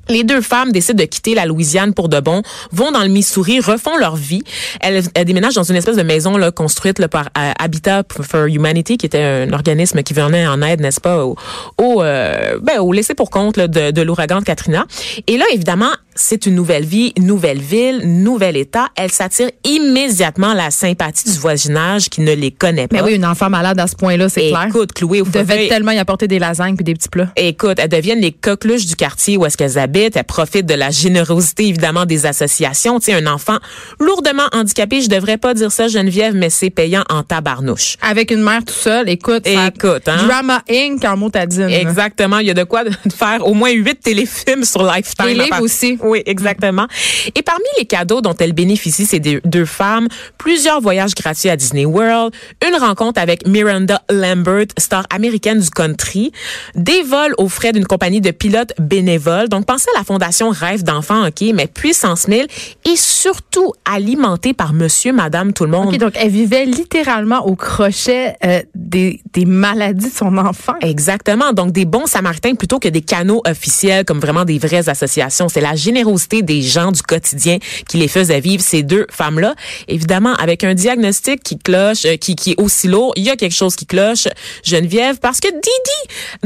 les 0.10 0.24
deux 0.24 0.42
femmes 0.42 0.72
décident 0.72 1.02
de 1.02 1.08
quitter 1.08 1.36
la 1.36 1.46
Louisiane 1.46 1.94
pour 1.94 2.10
de 2.10 2.20
bon, 2.20 2.42
vont 2.72 2.92
dans 2.92 3.02
le 3.02 3.08
Missouri, 3.10 3.60
refont 3.60 3.96
leur 3.98 4.16
vie. 4.16 4.44
Elles, 4.82 5.04
déménagent 5.26 5.56
dans 5.56 5.64
une 5.64 5.76
espèce 5.76 5.96
de 5.96 6.04
maison 6.04 6.38
là, 6.38 6.52
construite 6.52 7.00
là, 7.00 7.08
par 7.08 7.30
euh, 7.38 7.52
Habitat 7.60 8.04
for 8.10 8.46
Humanity, 8.46 8.98
qui 8.98 9.06
était 9.06 9.22
un 9.22 9.54
organisme 9.54 10.02
qui 10.04 10.14
venait 10.14 10.48
en 10.48 10.62
aide, 10.62 10.82
n'est-ce 10.82 11.02
pas, 11.02 11.24
au, 11.24 11.36
au, 11.78 12.02
euh, 12.02 12.60
ben, 12.62 12.80
au 12.80 12.92
laissé 12.92 13.14
pour 13.14 13.30
compte 13.30 13.60
de, 13.60 13.92
de 13.92 14.02
l'ouragan 14.02 14.40
de 14.40 14.46
Katrina. 14.46 14.86
Et 15.28 15.38
là, 15.38 15.46
évidemment, 15.54 15.92
c'est 16.22 16.46
une 16.46 16.56
nouvelle 16.56 16.86
vie, 16.86 17.14
nouvelle 17.20 17.60
ville, 17.62 18.02
nouvel 18.06 18.58
État. 18.58 18.88
Elle 18.96 19.12
s'attire 19.12 19.50
immédiatement 19.64 20.54
la 20.54 20.72
sympathie 20.72 21.32
du 21.32 21.38
voisinage 21.40 22.10
qui 22.10 22.22
ne 22.22 22.34
les 22.34 22.52
connaît 22.52 22.88
pas. 22.88 22.98
Mais 22.98 23.02
oui, 23.04 23.16
une 23.16 23.26
enfant 23.26 23.50
malade 23.50 23.80
à 23.80 23.88
ce 23.88 23.96
point-là, 23.96 24.30
c'est 24.30 24.50
clair. 24.50 24.66
Écoute, 24.68 24.94
clouée 24.94 25.22
au 25.22 25.26
devait 25.26 25.68
tellement 25.68 25.92
y 25.92 25.98
apporter 25.98 26.28
des 26.28 26.40
lasagnes 26.40 26.76
puis 26.76 26.84
des 26.84 26.94
petits 26.94 27.10
plats. 27.10 27.30
Écoute, 27.36 27.78
elles 27.80 27.90
deviennent 27.90 28.20
les 28.22 28.32
coqueluches 28.32 28.86
du 28.86 28.96
quartier 28.96 29.38
où 29.38 29.46
est-ce 29.46 29.58
qu'elles 29.58 29.78
habitent. 29.78 30.16
Elles 30.18 30.24
profitent 30.24 30.66
de 30.66 30.74
la 30.74 30.90
générosité, 30.92 31.68
évidemment, 31.68 32.06
des 32.06 32.26
associations. 32.26 33.00
Tu 33.00 33.06
sais, 33.06 33.14
un 33.14 33.28
enfant 33.28 33.58
lourdement 34.00 34.48
handicapé, 34.54 35.02
je 35.02 35.10
devrais 35.10 35.38
pas 35.38 35.54
dire 35.54 35.72
ça, 35.72 35.88
Geneviève, 35.88 36.36
mais 36.36 36.50
c'est 36.50 36.70
payant 36.70 37.04
en 37.10 37.24
tabarnouche. 37.24 37.96
Avec 38.02 38.32
une 38.32 38.42
mère 38.42 38.64
tout 38.66 38.74
seul, 38.74 39.10
écoute, 39.10 39.46
Écoute, 39.46 40.08
hein? 40.08 40.26
Drama 40.28 40.62
Inc. 40.70 41.04
en 41.06 41.18
motadine. 41.18 41.70
Exactement. 41.70 42.40
Il 42.40 42.48
y 42.48 42.52
a 42.52 42.54
de 42.54 42.64
quoi 42.64 42.84
de 42.84 42.92
faire 43.16 43.46
au 43.48 43.54
moins 43.54 43.72
huit 43.72 44.00
téléfilms 44.02 44.64
sur 44.64 44.84
Lifetime. 44.84 45.28
Livres 45.28 45.50
part- 45.50 45.62
aussi. 45.62 45.98
Oui, 46.10 46.24
exactement. 46.26 46.88
Et 47.36 47.44
parmi 47.44 47.66
les 47.78 47.86
cadeaux 47.86 48.22
dont 48.22 48.36
elles 48.40 48.54
bénéficient, 48.54 49.06
ces 49.06 49.20
deux, 49.20 49.66
femmes, 49.66 50.08
plusieurs 50.38 50.82
voyages 50.82 51.14
gratuits 51.14 51.50
à 51.50 51.56
Disney 51.56 51.86
World, 51.86 52.34
une 52.68 52.76
rencontre 52.80 53.22
avec 53.22 53.46
Miranda 53.46 54.02
Lambert, 54.10 54.66
star 54.78 55.06
américaine 55.12 55.60
du 55.60 55.70
country, 55.70 56.32
des 56.76 57.04
vols 57.04 57.36
aux 57.38 57.48
frais 57.48 57.72
d'une 57.72 57.86
compagnie 57.86 58.22
de 58.22 58.32
pilotes 58.32 58.74
bénévoles. 58.80 59.50
Donc, 59.50 59.66
pensez 59.66 59.88
à 59.96 60.00
la 60.00 60.04
fondation 60.04 60.50
Rêve 60.50 60.84
d'enfants, 60.84 61.28
OK, 61.28 61.44
mais 61.54 61.68
puissance 61.68 62.28
1000 62.28 62.48
et 62.86 62.96
surtout 62.96 63.74
alimentée 63.86 64.54
par 64.54 64.74
monsieur, 64.74 65.14
madame, 65.14 65.54
tout 65.54 65.66
le 65.66 65.72
monde. 65.72 65.90
OK, 65.90 65.98
donc 65.98 66.14
elle 66.16 66.32
vivait 66.32 66.66
littéralement 66.66 67.46
au 67.46 67.56
crochet 67.56 68.36
euh, 68.44 68.62
des, 68.74 69.22
des 69.34 69.46
maladies 69.46 70.10
de 70.10 70.14
son 70.14 70.38
enfant. 70.38 70.74
Exactement. 70.82 71.54
Donc, 71.54 71.72
des 71.72 71.86
bons 71.86 72.08
samaritains 72.08 72.56
plutôt 72.56 72.80
que 72.80 72.88
des 72.88 73.02
canaux 73.02 73.42
officiels 73.46 74.06
comme 74.06 74.20
vraiment 74.20 74.46
des 74.46 74.58
vraies 74.58 74.90
associations. 74.90 75.50
C'est 75.50 75.62
la 75.62 75.76
générosité 75.94 76.42
des 76.42 76.62
gens 76.62 76.92
du 76.92 77.02
quotidien 77.02 77.58
qui 77.88 77.98
les 77.98 78.08
faisait 78.08 78.40
vivre, 78.40 78.62
ces 78.64 78.84
deux 78.84 79.06
femmes-là. 79.12 79.56
Évidemment, 79.88 80.34
avec 80.36 80.64
un 80.64 80.74
diagnostic 80.74 81.42
qui 81.44 81.58
cloche, 81.58 82.06
euh, 82.06 82.16
qui, 82.18 82.36
qui 82.36 82.52
est 82.52 82.62
aussi 82.62 82.88
lourd, 82.88 83.14
il 83.16 83.24
y 83.24 83.30
a 83.30 83.36
quelque 83.36 83.56
chose 83.56 83.76
qui 83.76 83.86
cloche, 83.86 84.28
Geneviève, 84.64 85.18
parce 85.20 85.40
que 85.40 85.48
Didi, 85.48 86.00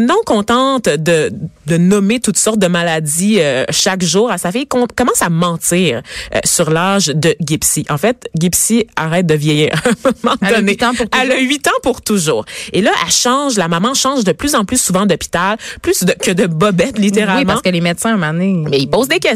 non 0.08 0.16
contente 0.26 0.86
de, 0.86 1.32
de 1.68 1.78
nommer 1.78 2.20
toutes 2.20 2.38
sortes 2.38 2.60
de 2.60 2.68
maladies 2.68 3.38
euh, 3.40 3.66
chaque 3.70 4.04
jour 4.04 4.32
à 4.32 4.38
sa 4.38 4.52
fille, 4.52 4.68
com- 4.68 4.88
commence 4.96 5.22
à 5.22 5.30
mentir 5.30 6.02
euh, 6.34 6.40
sur 6.46 6.70
l'âge 6.70 7.08
de 7.08 7.36
Gypsy. 7.42 7.86
En 7.90 7.98
fait, 7.98 8.30
Gypsy 8.40 8.88
arrête 8.96 9.26
de 9.26 9.34
vieillir 9.36 9.72
à 9.74 9.90
un 9.90 10.12
moment 10.24 10.36
Elle 10.42 10.48
a 10.48 10.56
donné. 10.60 10.72
huit 10.72 10.84
ans 10.84 10.94
pour 10.94 11.06
Elle 11.22 11.32
a 11.32 11.36
toujours. 11.36 11.50
8 11.50 11.68
ans 11.68 11.80
pour 11.84 12.02
toujours. 12.02 12.46
Et 12.72 12.82
là, 12.82 12.92
elle 13.06 13.12
change, 13.12 13.56
la 13.58 13.68
maman 13.68 13.94
change 13.94 14.24
de 14.24 14.32
plus 14.32 14.56
en 14.56 14.64
plus 14.66 14.82
souvent 14.82 15.06
d'hôpital, 15.06 15.58
plus 15.82 16.04
de- 16.04 16.14
que 16.14 16.32
de 16.32 16.46
bobette, 16.48 16.98
littéralement. 16.98 17.40
Oui, 17.40 17.46
parce 17.46 17.62
que 17.62 17.70
les 17.70 17.82
médecins, 17.82 18.12
à 18.12 18.14
un 18.14 18.18
moment 18.18 18.34
donné, 18.34 18.54
Mais 18.70 18.80
il 18.80 18.88
pose 18.88 19.08
des 19.08 19.20
questions 19.20 19.33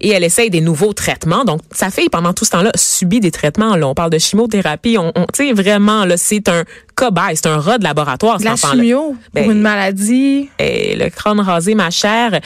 et 0.00 0.10
elle 0.10 0.24
essaye 0.24 0.50
des 0.50 0.60
nouveaux 0.60 0.92
traitements. 0.92 1.44
Donc, 1.44 1.60
sa 1.72 1.90
fille, 1.90 2.08
pendant 2.08 2.32
tout 2.32 2.44
ce 2.44 2.50
temps-là, 2.50 2.70
subit 2.74 3.20
des 3.20 3.30
traitements. 3.30 3.72
On 3.72 3.94
parle 3.94 4.10
de 4.10 4.18
chimiothérapie. 4.18 4.96
On, 4.98 5.12
on 5.14 5.26
tu 5.26 5.46
sais, 5.48 5.52
vraiment, 5.52 6.04
là, 6.04 6.16
c'est 6.16 6.48
un 6.48 6.64
cobaye, 7.00 7.34
c'est 7.36 7.46
un 7.46 7.58
rat 7.58 7.78
de 7.78 7.84
laboratoire. 7.84 8.38
De 8.38 8.44
la 8.44 8.56
cet 8.56 8.66
enfant-là. 8.66 8.82
chimio 8.82 9.16
Ben, 9.32 9.44
pour 9.44 9.52
une 9.52 9.62
maladie. 9.62 10.48
Et 10.58 10.96
le 10.96 11.08
crâne 11.08 11.40
rasé, 11.40 11.74
ma 11.74 11.90
chère. 11.90 12.38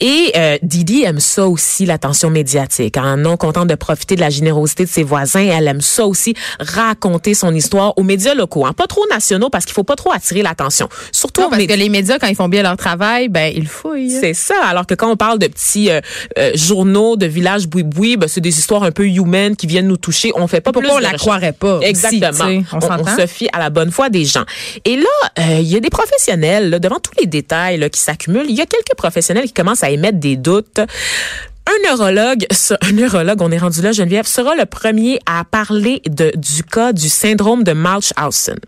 Et 0.00 0.32
euh, 0.36 0.58
Didi 0.62 1.02
aime 1.04 1.20
ça 1.20 1.46
aussi, 1.46 1.86
l'attention 1.86 2.28
médiatique. 2.30 2.96
Hein? 2.96 3.16
Non 3.18 3.36
contente 3.36 3.68
de 3.68 3.74
profiter 3.76 4.16
de 4.16 4.20
la 4.20 4.30
générosité 4.30 4.84
de 4.84 4.88
ses 4.88 5.04
voisins, 5.04 5.40
elle 5.40 5.68
aime 5.68 5.80
ça 5.80 6.06
aussi, 6.06 6.34
raconter 6.58 7.34
son 7.34 7.54
histoire 7.54 7.96
aux 7.96 8.02
médias 8.02 8.34
locaux. 8.34 8.66
Hein? 8.66 8.72
Pas 8.72 8.86
trop 8.88 9.02
nationaux, 9.10 9.48
parce 9.48 9.64
qu'il 9.64 9.74
faut 9.74 9.84
pas 9.84 9.96
trop 9.96 10.12
attirer 10.12 10.42
l'attention. 10.42 10.88
Surtout 11.12 11.42
Non, 11.42 11.48
parce 11.50 11.60
médias 11.60 11.76
que 11.76 11.80
les 11.80 11.88
médias, 11.88 12.18
quand 12.18 12.26
ils 12.26 12.34
font 12.34 12.48
bien 12.48 12.62
leur 12.62 12.76
travail, 12.76 13.28
ben 13.28 13.52
ils 13.54 13.68
fouillent. 13.68 14.10
c'est 14.10 14.34
ça. 14.34 14.54
Alors 14.64 14.86
que 14.86 14.94
quand 14.94 15.10
on 15.10 15.16
parle 15.16 15.38
de 15.38 15.46
petits 15.46 15.90
euh, 15.90 16.00
euh, 16.38 16.50
journaux 16.54 17.16
de 17.16 17.26
villages 17.26 17.68
boui-boui, 17.68 18.16
ben, 18.16 18.28
c'est 18.28 18.40
des 18.40 18.58
histoires 18.58 18.82
un 18.82 18.90
peu 18.90 19.06
humaines 19.06 19.54
qui 19.56 19.66
viennent 19.66 19.88
nous 19.88 19.96
toucher. 19.96 20.32
On 20.34 20.46
fait 20.48 20.60
pas 20.60 20.72
Pourquoi 20.72 20.94
on 20.94 20.98
la 20.98 21.08
recherche. 21.08 21.20
croirait 21.20 21.52
pas 21.52 21.78
Exactement. 21.82 22.62
on 22.72 22.76
on, 22.76 22.80
s'entend? 22.80 23.16
se 23.16 23.26
fie 23.26 23.48
à 23.52 23.58
la 23.58 23.70
bonne 23.70 23.90
foi 23.90 23.99
des 24.08 24.24
gens. 24.24 24.44
Et 24.84 24.96
là, 24.96 25.04
euh, 25.38 25.58
il 25.60 25.68
y 25.68 25.76
a 25.76 25.80
des 25.80 25.90
professionnels, 25.90 26.80
devant 26.80 26.98
tous 26.98 27.12
les 27.20 27.26
détails 27.26 27.88
qui 27.90 28.00
s'accumulent, 28.00 28.46
il 28.48 28.56
y 28.56 28.60
a 28.60 28.66
quelques 28.66 28.96
professionnels 28.96 29.44
qui 29.44 29.52
commencent 29.52 29.84
à 29.84 29.90
émettre 29.90 30.18
des 30.18 30.36
doutes. 30.36 30.78
Un 30.78 31.90
neurologue, 31.90 32.46
un 32.82 32.92
neurologue, 32.92 33.42
on 33.42 33.52
est 33.52 33.58
rendu 33.58 33.82
là, 33.82 33.92
Geneviève, 33.92 34.26
sera 34.26 34.54
le 34.54 34.66
premier 34.66 35.20
à 35.26 35.44
parler 35.44 36.02
du 36.06 36.64
cas 36.64 36.92
du 36.92 37.08
syndrome 37.08 37.62
de 37.62 37.72
Munchausen. 37.72 38.58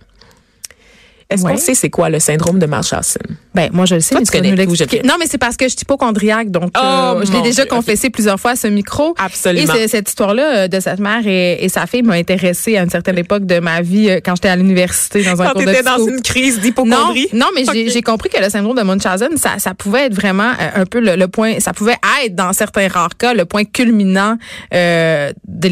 Est-ce 1.33 1.43
Ouais. 1.45 1.53
qu'on 1.53 1.59
sait 1.59 1.75
c'est 1.75 1.91
quoi 1.91 2.09
le 2.11 2.21
syndrome 2.21 2.59
de 2.59 2.67
Munchausen? 2.67 3.23
Ben 3.55 3.69
moi 3.73 3.85
je 3.87 3.95
le 3.97 4.01
sais, 4.01 4.11
Toi, 4.15 4.21
mais 4.21 4.27
tu 4.27 4.33
connais 4.33 4.65
nous 4.67 4.77
tout. 4.77 4.85
Non, 5.05 5.15
mais 5.19 5.27
c'est 5.29 5.39
parce 5.39 5.57
que 5.57 5.67
je 5.67 5.71
suis 5.71 5.81
hypochondriaque, 5.83 6.51
donc 6.51 6.71
Oh, 6.77 6.81
euh, 6.83 7.25
je 7.25 7.33
l'ai 7.33 7.43
déjà 7.43 7.65
Dieu, 7.65 7.71
confessé 7.75 8.09
plusieurs 8.11 8.39
fois 8.41 8.53
à 8.53 8.57
ce 8.57 8.67
micro. 8.67 9.15
Absolument. 9.19 9.75
Et 9.75 9.89
cette 9.89 10.09
histoire-là 10.09 10.57
euh, 10.65 10.69
de 10.69 10.81
cette 10.81 11.01
mère 11.01 11.27
et, 11.27 11.62
et 11.65 11.69
sa 11.69 11.87
fille 11.87 12.03
m'a 12.03 12.15
intéressée 12.15 12.77
à 12.77 12.83
une 12.83 12.91
certaine 12.91 13.19
époque 13.19 13.45
de 13.45 13.59
ma 13.61 13.83
vie 13.83 14.09
euh, 14.11 14.21
quand 14.25 14.35
j'étais 14.37 14.49
à 14.49 14.57
l'université 14.57 15.23
dans 15.23 15.41
un 15.43 15.47
Quand 15.47 15.53
cours 15.53 15.61
de 15.62 15.67
t'étais 15.67 15.83
dans 15.83 16.07
une 16.07 16.21
crise 16.23 16.57
Non, 16.57 16.62
d'hypochondrie? 16.62 17.29
non, 17.35 17.47
mais 17.55 17.65
j'ai 17.89 18.03
compris 18.03 18.29
que 18.31 18.41
le 18.43 18.49
syndrome 18.49 18.77
de 18.77 18.83
Munchausen, 18.83 19.37
ça, 19.37 19.59
ça 19.59 19.75
pouvait 19.75 20.07
être 20.07 20.15
vraiment 20.15 20.51
euh, 20.61 20.83
un 20.83 20.87
peu 20.87 21.01
le, 21.01 21.17
le 21.17 21.29
point, 21.29 21.61
ça 21.61 21.73
pouvait 21.73 21.97
être 22.25 22.35
dans 22.35 22.53
certains 22.53 22.89
rares 22.89 23.17
cas 23.19 23.35
le 23.35 23.45
point 23.45 23.65
culminant 23.65 24.37
euh, 24.75 25.33
de 25.47 25.69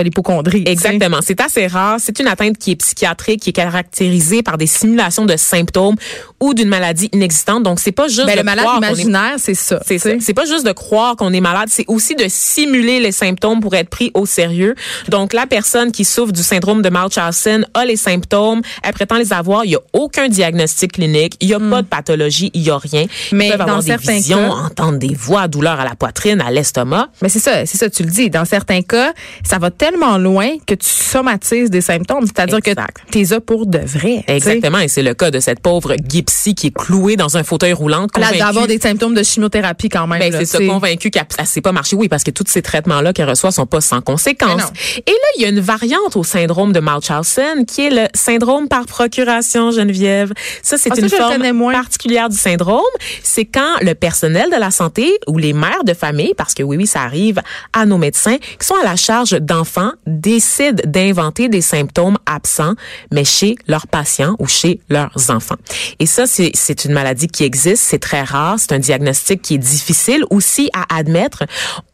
l'hypochondrie. 0.00 0.64
Exactement. 0.66 1.18
C'est 1.22 1.40
assez 1.40 1.66
rare. 1.66 1.96
C'est 2.00 2.18
une 2.18 2.26
atteinte 2.26 2.58
qui 2.58 2.72
est 2.72 2.76
psychiatrique, 2.76 3.42
qui 3.42 3.50
est 3.50 3.54
caractérisée 3.54 4.42
par 4.42 4.58
des 4.58 4.66
simulations 4.84 5.24
de 5.24 5.36
symptômes 5.36 5.96
ou 6.40 6.52
d'une 6.52 6.68
maladie 6.68 7.08
inexistante. 7.12 7.62
Donc, 7.62 7.80
c'est 7.80 7.92
pas 7.92 8.06
juste 8.08 8.26
Ben, 8.26 8.32
de 8.34 8.38
le 8.38 8.44
malade 8.44 8.66
imaginaire, 8.76 9.34
c'est 9.38 9.54
ça. 9.54 9.80
C'est 9.86 9.94
tu 9.94 10.00
ça. 10.00 10.10
C'est 10.20 10.34
pas 10.34 10.44
juste 10.44 10.66
de 10.66 10.72
croire 10.72 11.16
qu'on 11.16 11.32
est 11.32 11.40
malade, 11.40 11.68
c'est 11.70 11.86
aussi 11.88 12.14
de 12.14 12.26
simuler 12.28 13.00
les 13.00 13.12
symptômes 13.12 13.60
pour 13.60 13.74
être 13.74 13.88
pris 13.88 14.10
au 14.14 14.26
sérieux. 14.26 14.74
Donc, 15.08 15.32
la 15.32 15.46
personne 15.46 15.90
qui 15.90 16.04
souffre 16.04 16.32
du 16.32 16.42
syndrome 16.42 16.82
de 16.82 16.90
Munchausen 16.90 17.66
a 17.72 17.84
les 17.84 17.96
symptômes, 17.96 18.60
elle 18.82 18.92
prétend 18.92 19.16
les 19.16 19.32
avoir, 19.32 19.64
il 19.64 19.70
y 19.72 19.76
a 19.76 19.80
aucun 19.92 20.28
diagnostic 20.28 20.92
clinique, 20.92 21.36
il 21.40 21.48
y 21.48 21.54
a 21.54 21.60
pas 21.60 21.82
de 21.82 21.86
pathologie, 21.86 22.50
il 22.52 22.62
y 22.62 22.70
a 22.70 22.76
rien. 22.78 23.04
Hmm. 23.04 23.36
Mais 23.36 23.46
Ils 23.46 23.50
peuvent 23.52 23.58
dans 23.60 23.64
avoir 23.64 23.80
des 23.82 23.86
certains 23.90 24.12
visions, 24.16 24.48
cas- 24.48 24.54
entendre 24.66 24.98
des 24.98 25.14
voix, 25.14 25.48
douleur 25.48 25.80
à 25.80 25.84
la 25.84 25.94
poitrine, 25.94 26.40
à 26.42 26.50
l'estomac. 26.50 27.08
Mais 27.22 27.28
c'est 27.30 27.38
ça, 27.38 27.64
c'est 27.64 27.78
ça, 27.78 27.88
tu 27.88 28.02
le 28.02 28.10
dis. 28.10 28.28
Dans 28.30 28.44
certains 28.44 28.82
cas, 28.82 29.12
ça 29.44 29.58
va 29.58 29.70
tellement 29.70 30.18
loin 30.18 30.48
que 30.66 30.74
tu 30.74 30.88
somatises 30.88 31.70
des 31.70 31.80
symptômes. 31.80 32.26
C'est-à-dire 32.26 32.60
que 32.60 32.70
t'es 33.10 33.24
là 33.24 33.40
pour 33.40 33.66
de 33.66 33.78
vrai. 33.78 34.24
tu 34.26 34.63
et 34.64 34.88
c'est 34.88 35.02
le 35.02 35.14
cas 35.14 35.30
de 35.30 35.40
cette 35.40 35.60
pauvre 35.60 35.94
Gypsy 36.08 36.54
qui 36.54 36.68
est 36.68 36.74
clouée 36.76 37.16
dans 37.16 37.36
un 37.36 37.44
fauteuil 37.44 37.72
roulant, 37.72 38.02
Là, 38.02 38.08
convaincue 38.12 38.38
d'avoir 38.38 38.66
des 38.66 38.78
symptômes 38.78 39.14
de 39.14 39.22
chimiothérapie 39.22 39.88
quand 39.88 40.06
même. 40.06 40.18
Ben, 40.18 40.32
c'est 40.32 40.44
ça, 40.46 40.58
tu 40.58 40.64
sais. 40.64 40.70
convaincu 40.70 41.10
qu'elle 41.10 41.26
ne 41.38 41.44
s'est 41.44 41.60
pas 41.60 41.72
marché. 41.72 41.96
Oui, 41.96 42.08
parce 42.08 42.24
que 42.24 42.30
tous 42.30 42.44
ces 42.48 42.62
traitements-là 42.62 43.12
qu'elle 43.12 43.28
reçoit 43.28 43.50
sont 43.50 43.66
pas 43.66 43.80
sans 43.80 44.00
conséquences. 44.00 44.72
Et 44.96 45.10
là, 45.10 45.28
il 45.36 45.42
y 45.42 45.44
a 45.44 45.48
une 45.48 45.60
variante 45.60 46.16
au 46.16 46.24
syndrome 46.24 46.72
de 46.72 46.80
Munchausen 46.80 47.66
qui 47.66 47.86
est 47.86 47.90
le 47.90 48.06
syndrome 48.14 48.68
par 48.68 48.86
procuration, 48.86 49.70
Geneviève. 49.70 50.32
Ça, 50.62 50.78
c'est 50.78 50.90
Ah, 50.92 50.94
ça, 50.94 51.00
une 51.00 51.08
le 51.08 51.16
forme 51.16 51.72
particulière 51.72 52.28
du 52.28 52.36
syndrome. 52.36 52.80
C'est 53.22 53.44
quand 53.44 53.76
le 53.80 53.94
personnel 53.94 54.50
de 54.50 54.56
la 54.58 54.70
santé 54.70 55.18
ou 55.26 55.38
les 55.38 55.52
mères 55.52 55.84
de 55.84 55.94
famille, 55.94 56.34
parce 56.36 56.54
que 56.54 56.62
oui, 56.62 56.76
oui, 56.76 56.86
ça 56.86 57.02
arrive 57.02 57.40
à 57.72 57.86
nos 57.86 57.98
médecins, 57.98 58.36
qui 58.58 58.66
sont 58.66 58.76
à 58.80 58.84
la 58.84 58.96
charge 58.96 59.32
d'enfants, 59.32 59.92
décident 60.06 60.82
d'inventer 60.86 61.48
des 61.48 61.60
symptômes 61.60 62.18
absents, 62.26 62.74
mais 63.12 63.24
chez 63.24 63.56
leurs 63.68 63.86
patients 63.86 64.36
ou 64.38 64.46
chez 64.54 64.80
leurs 64.88 65.30
enfants. 65.30 65.56
Et 65.98 66.06
ça, 66.06 66.24
c'est 66.26 66.84
une 66.84 66.92
maladie 66.92 67.26
qui 67.28 67.44
existe, 67.44 67.82
c'est 67.82 67.98
très 67.98 68.22
rare, 68.22 68.56
c'est 68.58 68.72
un 68.72 68.78
diagnostic 68.78 69.42
qui 69.42 69.54
est 69.54 69.58
difficile 69.58 70.24
aussi 70.30 70.70
à 70.72 70.96
admettre. 70.96 71.44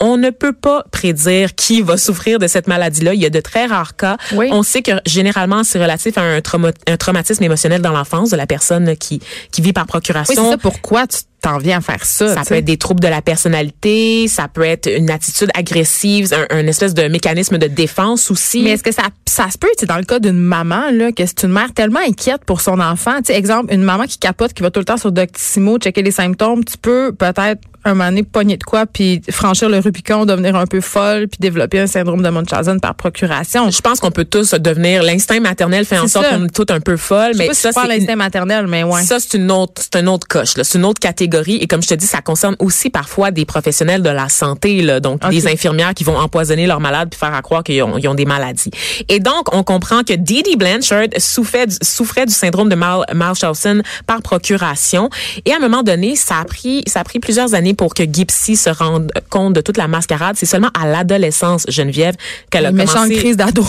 On 0.00 0.16
ne 0.16 0.30
peut 0.30 0.52
pas 0.52 0.84
prédire 0.90 1.54
qui 1.54 1.82
va 1.82 1.96
souffrir 1.96 2.38
de 2.38 2.46
cette 2.46 2.66
maladie-là. 2.66 3.14
Il 3.14 3.20
y 3.20 3.26
a 3.26 3.30
de 3.30 3.40
très 3.40 3.66
rares 3.66 3.96
cas. 3.96 4.16
Oui. 4.32 4.48
On 4.52 4.62
sait 4.62 4.82
que 4.82 4.92
généralement, 5.06 5.64
c'est 5.64 5.80
relatif 5.80 6.16
à 6.18 6.22
un, 6.22 6.38
trauma- 6.40 6.72
un 6.86 6.96
traumatisme 6.96 7.42
émotionnel 7.42 7.82
dans 7.82 7.92
l'enfance 7.92 8.30
de 8.30 8.36
la 8.36 8.46
personne 8.46 8.96
qui, 8.96 9.20
qui 9.52 9.62
vit 9.62 9.72
par 9.72 9.84
Oui, 9.84 9.88
procuration. 9.88 10.44
c'est 10.44 10.50
ça. 10.50 10.58
Pourquoi 10.58 11.06
tu 11.06 11.18
t'en 11.40 11.58
viens 11.58 11.78
à 11.78 11.80
faire 11.80 12.04
ça? 12.04 12.34
Ça 12.34 12.42
peut 12.46 12.56
être 12.56 12.64
des 12.64 12.76
troubles 12.76 13.00
de 13.00 13.08
la 13.08 13.22
personnalité, 13.22 14.28
ça 14.28 14.48
peut 14.48 14.62
être 14.62 14.90
une 14.90 15.10
attitude 15.10 15.50
agressive, 15.54 16.32
un, 16.32 16.58
un 16.58 16.66
espèce 16.66 16.94
de 16.94 17.08
mécanisme 17.08 17.58
de 17.58 17.66
défense 17.66 18.30
aussi. 18.30 18.62
Mais 18.62 18.70
est-ce 18.70 18.82
que 18.82 18.92
ça, 18.92 19.04
ça 19.26 19.50
se 19.50 19.58
peut, 19.58 19.68
sais, 19.78 19.86
dans 19.86 19.96
le 19.96 20.04
cas 20.04 20.18
d'une 20.18 20.38
maman, 20.38 20.90
là, 20.92 21.12
que 21.12 21.24
c'est 21.26 21.44
une 21.44 21.52
mère 21.52 21.72
tellement 21.72 22.00
inquiète 22.00 22.44
pour 22.44 22.60
son 22.60 22.80
enfant, 22.80 23.18
tu 23.18 23.26
sais, 23.26 23.36
exemple, 23.36 23.72
une 23.72 23.82
maman 23.82 24.04
qui 24.04 24.18
capote, 24.18 24.52
qui 24.52 24.62
va 24.62 24.70
tout 24.70 24.80
le 24.80 24.84
temps 24.84 24.96
sur 24.96 25.12
Doctissimo, 25.12 25.78
checker 25.78 26.02
les 26.02 26.10
symptômes, 26.10 26.64
tu 26.64 26.76
peux 26.76 27.12
peut-être 27.12 27.60
un 27.84 27.94
moment 27.94 28.10
donné 28.10 28.22
pogner 28.22 28.56
de 28.56 28.64
quoi, 28.64 28.86
puis 28.86 29.22
franchir 29.30 29.68
le 29.68 29.78
Rubicon, 29.78 30.26
devenir 30.26 30.56
un 30.56 30.66
peu 30.66 30.80
folle, 30.80 31.28
puis 31.28 31.38
développer 31.40 31.80
un 31.80 31.86
syndrome 31.86 32.22
de 32.22 32.28
Munchausen 32.28 32.80
par 32.80 32.94
procuration. 32.94 33.70
Je 33.70 33.80
pense 33.80 34.00
qu'on 34.00 34.10
peut 34.10 34.24
tous 34.24 34.52
devenir 34.54 35.02
l'instinct 35.02 35.40
maternel 35.40 35.84
fait 35.84 35.98
en 35.98 36.08
sorte 36.08 36.28
qu'on 36.28 36.44
est 36.44 36.54
tout 36.54 36.66
un 36.70 36.80
peu 36.80 36.96
folle, 36.96 37.32
mais 37.36 37.48
pas 37.48 37.54
ça 37.54 37.72
c'est 37.72 37.86
l'instinct 37.86 38.16
maternel, 38.16 38.66
mais 38.66 38.82
ouais. 38.82 39.02
Ça, 39.02 39.18
c'est 39.18 39.36
une 39.36 39.50
autre, 39.50 39.82
c'est 39.82 39.98
une 39.98 40.08
autre 40.08 40.26
coche, 40.28 40.56
là. 40.56 40.64
C'est 40.64 40.78
une 40.78 40.84
autre 40.84 41.00
catégorie. 41.00 41.56
Et 41.56 41.66
comme 41.66 41.82
je 41.82 41.88
te 41.88 41.94
dis, 41.94 42.06
ça 42.06 42.20
concerne 42.20 42.56
aussi 42.58 42.90
parfois 42.90 43.30
des 43.30 43.44
professionnels 43.44 44.02
de 44.02 44.10
la 44.10 44.28
santé, 44.28 44.82
là. 44.82 45.00
Donc, 45.00 45.24
Ok. 45.24 45.30
des 45.30 45.46
infirmières 45.46 45.94
qui 45.94 46.04
vont 46.04 46.16
empoisonner 46.16 46.66
leurs 46.66 46.80
malades 46.80 47.08
puis 47.10 47.18
faire 47.18 47.34
à 47.34 47.42
croire 47.42 47.64
qu'ils 47.64 47.82
ont, 47.82 48.14
des 48.14 48.24
maladies. 48.24 48.70
Et 49.08 49.20
donc, 49.20 49.54
on 49.54 49.62
comprend 49.62 50.02
que 50.02 50.12
Didi 50.12 50.56
Blanchard 50.56 51.06
souffrait 51.18 51.66
du, 51.66 51.76
souffrait 51.82 52.26
du 52.26 52.32
syndrome 52.32 52.68
de 52.68 52.76
Munchausen 53.14 53.82
par 54.06 54.20
procuration. 54.22 55.10
Et 55.44 55.52
à 55.52 55.56
un 55.56 55.60
moment 55.60 55.82
donné, 55.82 56.16
ça 56.16 56.38
a 56.40 56.44
pris, 56.44 56.82
ça 56.86 57.00
a 57.00 57.04
pris 57.04 57.20
plusieurs 57.20 57.54
années 57.54 57.69
pour 57.74 57.94
que 57.94 58.02
Gypsy 58.04 58.56
se 58.56 58.70
rende 58.70 59.10
compte 59.30 59.52
de 59.54 59.60
toute 59.60 59.76
la 59.76 59.88
mascarade. 59.88 60.36
C'est 60.38 60.46
seulement 60.46 60.70
à 60.78 60.86
l'adolescence, 60.86 61.64
Geneviève, 61.68 62.14
qu'elle 62.50 62.66
a 62.66 62.70
Une 62.70 62.76
méchante 62.76 62.94
commencé. 63.04 63.16
crise 63.16 63.36
d'ado. 63.36 63.64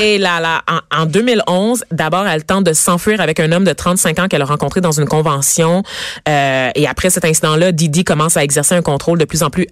Et 0.00 0.18
là, 0.18 0.40
là, 0.40 0.62
en, 0.90 1.02
en 1.02 1.06
2011, 1.06 1.84
d'abord, 1.90 2.26
elle 2.26 2.44
tente 2.44 2.64
de 2.64 2.72
s'enfuir 2.72 3.20
avec 3.20 3.40
un 3.40 3.52
homme 3.52 3.64
de 3.64 3.72
35 3.72 4.18
ans 4.18 4.28
qu'elle 4.28 4.42
a 4.42 4.46
rencontré 4.46 4.80
dans 4.80 4.92
une 4.92 5.06
convention. 5.06 5.82
Euh, 6.28 6.70
et 6.74 6.86
après 6.86 7.10
cet 7.10 7.24
incident-là, 7.24 7.72
Didi 7.72 8.04
commence 8.04 8.36
à 8.36 8.44
exercer 8.44 8.74
un 8.74 8.82
contrôle 8.82 9.18
de 9.18 9.24
plus 9.24 9.42
en 9.42 9.50
plus 9.50 9.66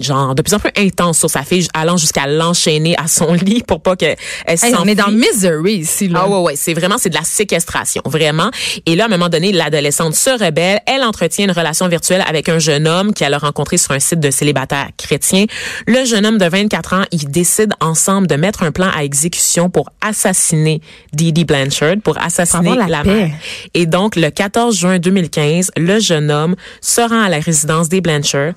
genre 0.00 0.34
de 0.34 0.42
plus 0.42 0.54
en 0.54 0.58
plus 0.58 0.70
intense 0.76 1.18
sur 1.18 1.30
sa 1.30 1.42
fille, 1.42 1.66
allant 1.74 1.96
jusqu'à 1.96 2.26
l'enchaîner 2.26 2.96
à 2.98 3.06
son 3.08 3.32
lit 3.34 3.62
pour 3.62 3.82
pas 3.82 3.96
qu'elle 3.96 4.16
elle 4.46 4.58
Hey, 4.62 4.74
on 4.78 4.86
est 4.86 4.94
dans 4.94 5.10
misery 5.10 5.74
ici, 5.74 6.08
là. 6.08 6.22
Ah 6.24 6.28
ouais 6.28 6.38
ouais, 6.38 6.56
c'est 6.56 6.74
vraiment 6.74 6.98
c'est 6.98 7.08
de 7.08 7.14
la 7.14 7.24
séquestration, 7.24 8.02
vraiment. 8.04 8.50
Et 8.86 8.94
là 8.94 9.04
à 9.04 9.06
un 9.06 9.10
moment 9.10 9.28
donné, 9.28 9.52
l'adolescente 9.52 10.14
se 10.14 10.30
rebelle, 10.30 10.80
elle 10.86 11.02
entretient 11.02 11.46
une 11.46 11.52
relation 11.52 11.88
virtuelle 11.88 12.24
avec 12.26 12.48
un 12.48 12.58
jeune 12.58 12.86
homme 12.86 13.12
qu'elle 13.12 13.34
a 13.34 13.38
rencontré 13.38 13.76
sur 13.76 13.92
un 13.92 13.98
site 13.98 14.20
de 14.20 14.30
célibataire 14.30 14.88
chrétien. 14.96 15.46
Le 15.86 16.04
jeune 16.04 16.26
homme 16.26 16.38
de 16.38 16.46
24 16.46 16.94
ans, 16.94 17.04
ils 17.10 17.28
décident 17.28 17.74
ensemble 17.80 18.26
de 18.26 18.36
mettre 18.36 18.62
un 18.62 18.70
plan 18.70 18.88
à 18.94 19.04
exécution 19.04 19.68
pour 19.68 19.90
assassiner 20.00 20.80
Didi 21.12 21.44
Blanchard, 21.44 21.96
pour 22.04 22.18
assassiner 22.18 22.76
la 22.76 22.86
la, 22.86 23.04
mère. 23.04 23.30
Et 23.74 23.86
donc 23.86 24.16
le 24.16 24.30
14 24.30 24.76
juin 24.76 24.98
2015, 24.98 25.72
le 25.76 25.98
jeune 25.98 26.30
homme 26.30 26.54
se 26.80 27.00
rend 27.00 27.22
à 27.22 27.28
la 27.28 27.38
résidence 27.38 27.88
des 27.88 28.00
Blanchard 28.00 28.52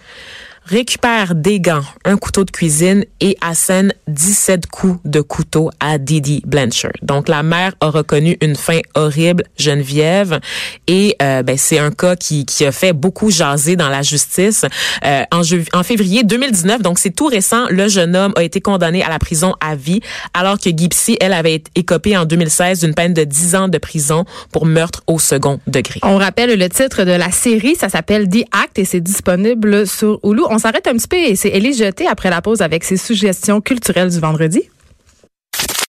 récupère 0.65 1.35
des 1.35 1.59
gants, 1.59 1.83
un 2.05 2.17
couteau 2.17 2.43
de 2.43 2.51
cuisine 2.51 3.05
et 3.19 3.37
assène 3.41 3.93
17 4.07 4.65
coups 4.67 4.99
de 5.05 5.21
couteau 5.21 5.69
à 5.79 5.97
Didi 5.97 6.41
Blanchard. 6.45 6.91
Donc 7.03 7.29
la 7.29 7.43
mère 7.43 7.73
a 7.81 7.89
reconnu 7.89 8.37
une 8.41 8.55
fin 8.55 8.79
horrible, 8.95 9.43
Geneviève, 9.57 10.39
et 10.87 11.15
euh, 11.21 11.43
ben, 11.43 11.57
c'est 11.57 11.77
un 11.77 11.91
cas 11.91 12.15
qui, 12.15 12.45
qui 12.45 12.65
a 12.65 12.71
fait 12.71 12.93
beaucoup 12.93 13.29
jaser 13.29 13.75
dans 13.75 13.89
la 13.89 14.01
justice. 14.01 14.65
Euh, 15.05 15.23
en, 15.31 15.41
en 15.73 15.83
février 15.83 16.23
2019, 16.23 16.81
donc 16.81 16.97
c'est 16.97 17.15
tout 17.15 17.27
récent, 17.27 17.67
le 17.69 17.87
jeune 17.87 18.15
homme 18.15 18.33
a 18.35 18.43
été 18.43 18.59
condamné 18.59 19.03
à 19.03 19.09
la 19.09 19.19
prison 19.19 19.53
à 19.61 19.75
vie, 19.75 20.01
alors 20.33 20.59
que 20.59 20.69
Gypsy, 20.75 21.17
elle, 21.21 21.33
avait 21.33 21.55
été 21.55 21.71
écopée 21.75 22.17
en 22.17 22.25
2016 22.25 22.79
d'une 22.79 22.95
peine 22.95 23.13
de 23.13 23.23
10 23.23 23.55
ans 23.55 23.67
de 23.67 23.77
prison 23.77 24.25
pour 24.51 24.65
meurtre 24.65 25.03
au 25.07 25.19
second 25.19 25.59
degré. 25.67 25.99
On 26.03 26.17
rappelle 26.17 26.57
le 26.57 26.69
titre 26.69 27.03
de 27.03 27.11
la 27.11 27.31
série, 27.31 27.75
ça 27.75 27.89
s'appelle 27.89 28.27
The 28.29 28.45
Act 28.51 28.79
et 28.79 28.85
c'est 28.85 29.01
disponible 29.01 29.85
sur 29.85 30.19
Hulu. 30.23 30.41
On 30.55 30.57
s'arrête 30.57 30.87
un 30.87 30.93
petit 30.93 31.09
peu 31.09 31.17
et 31.17 31.35
c'est 31.35 31.49
Élise 31.49 31.79
Jeté 31.79 32.07
après 32.07 32.29
la 32.29 32.41
pause 32.41 32.61
avec 32.61 32.85
ses 32.85 32.95
suggestions 32.95 33.59
culturelles 33.59 34.09
du 34.09 34.21
vendredi. 34.21 34.61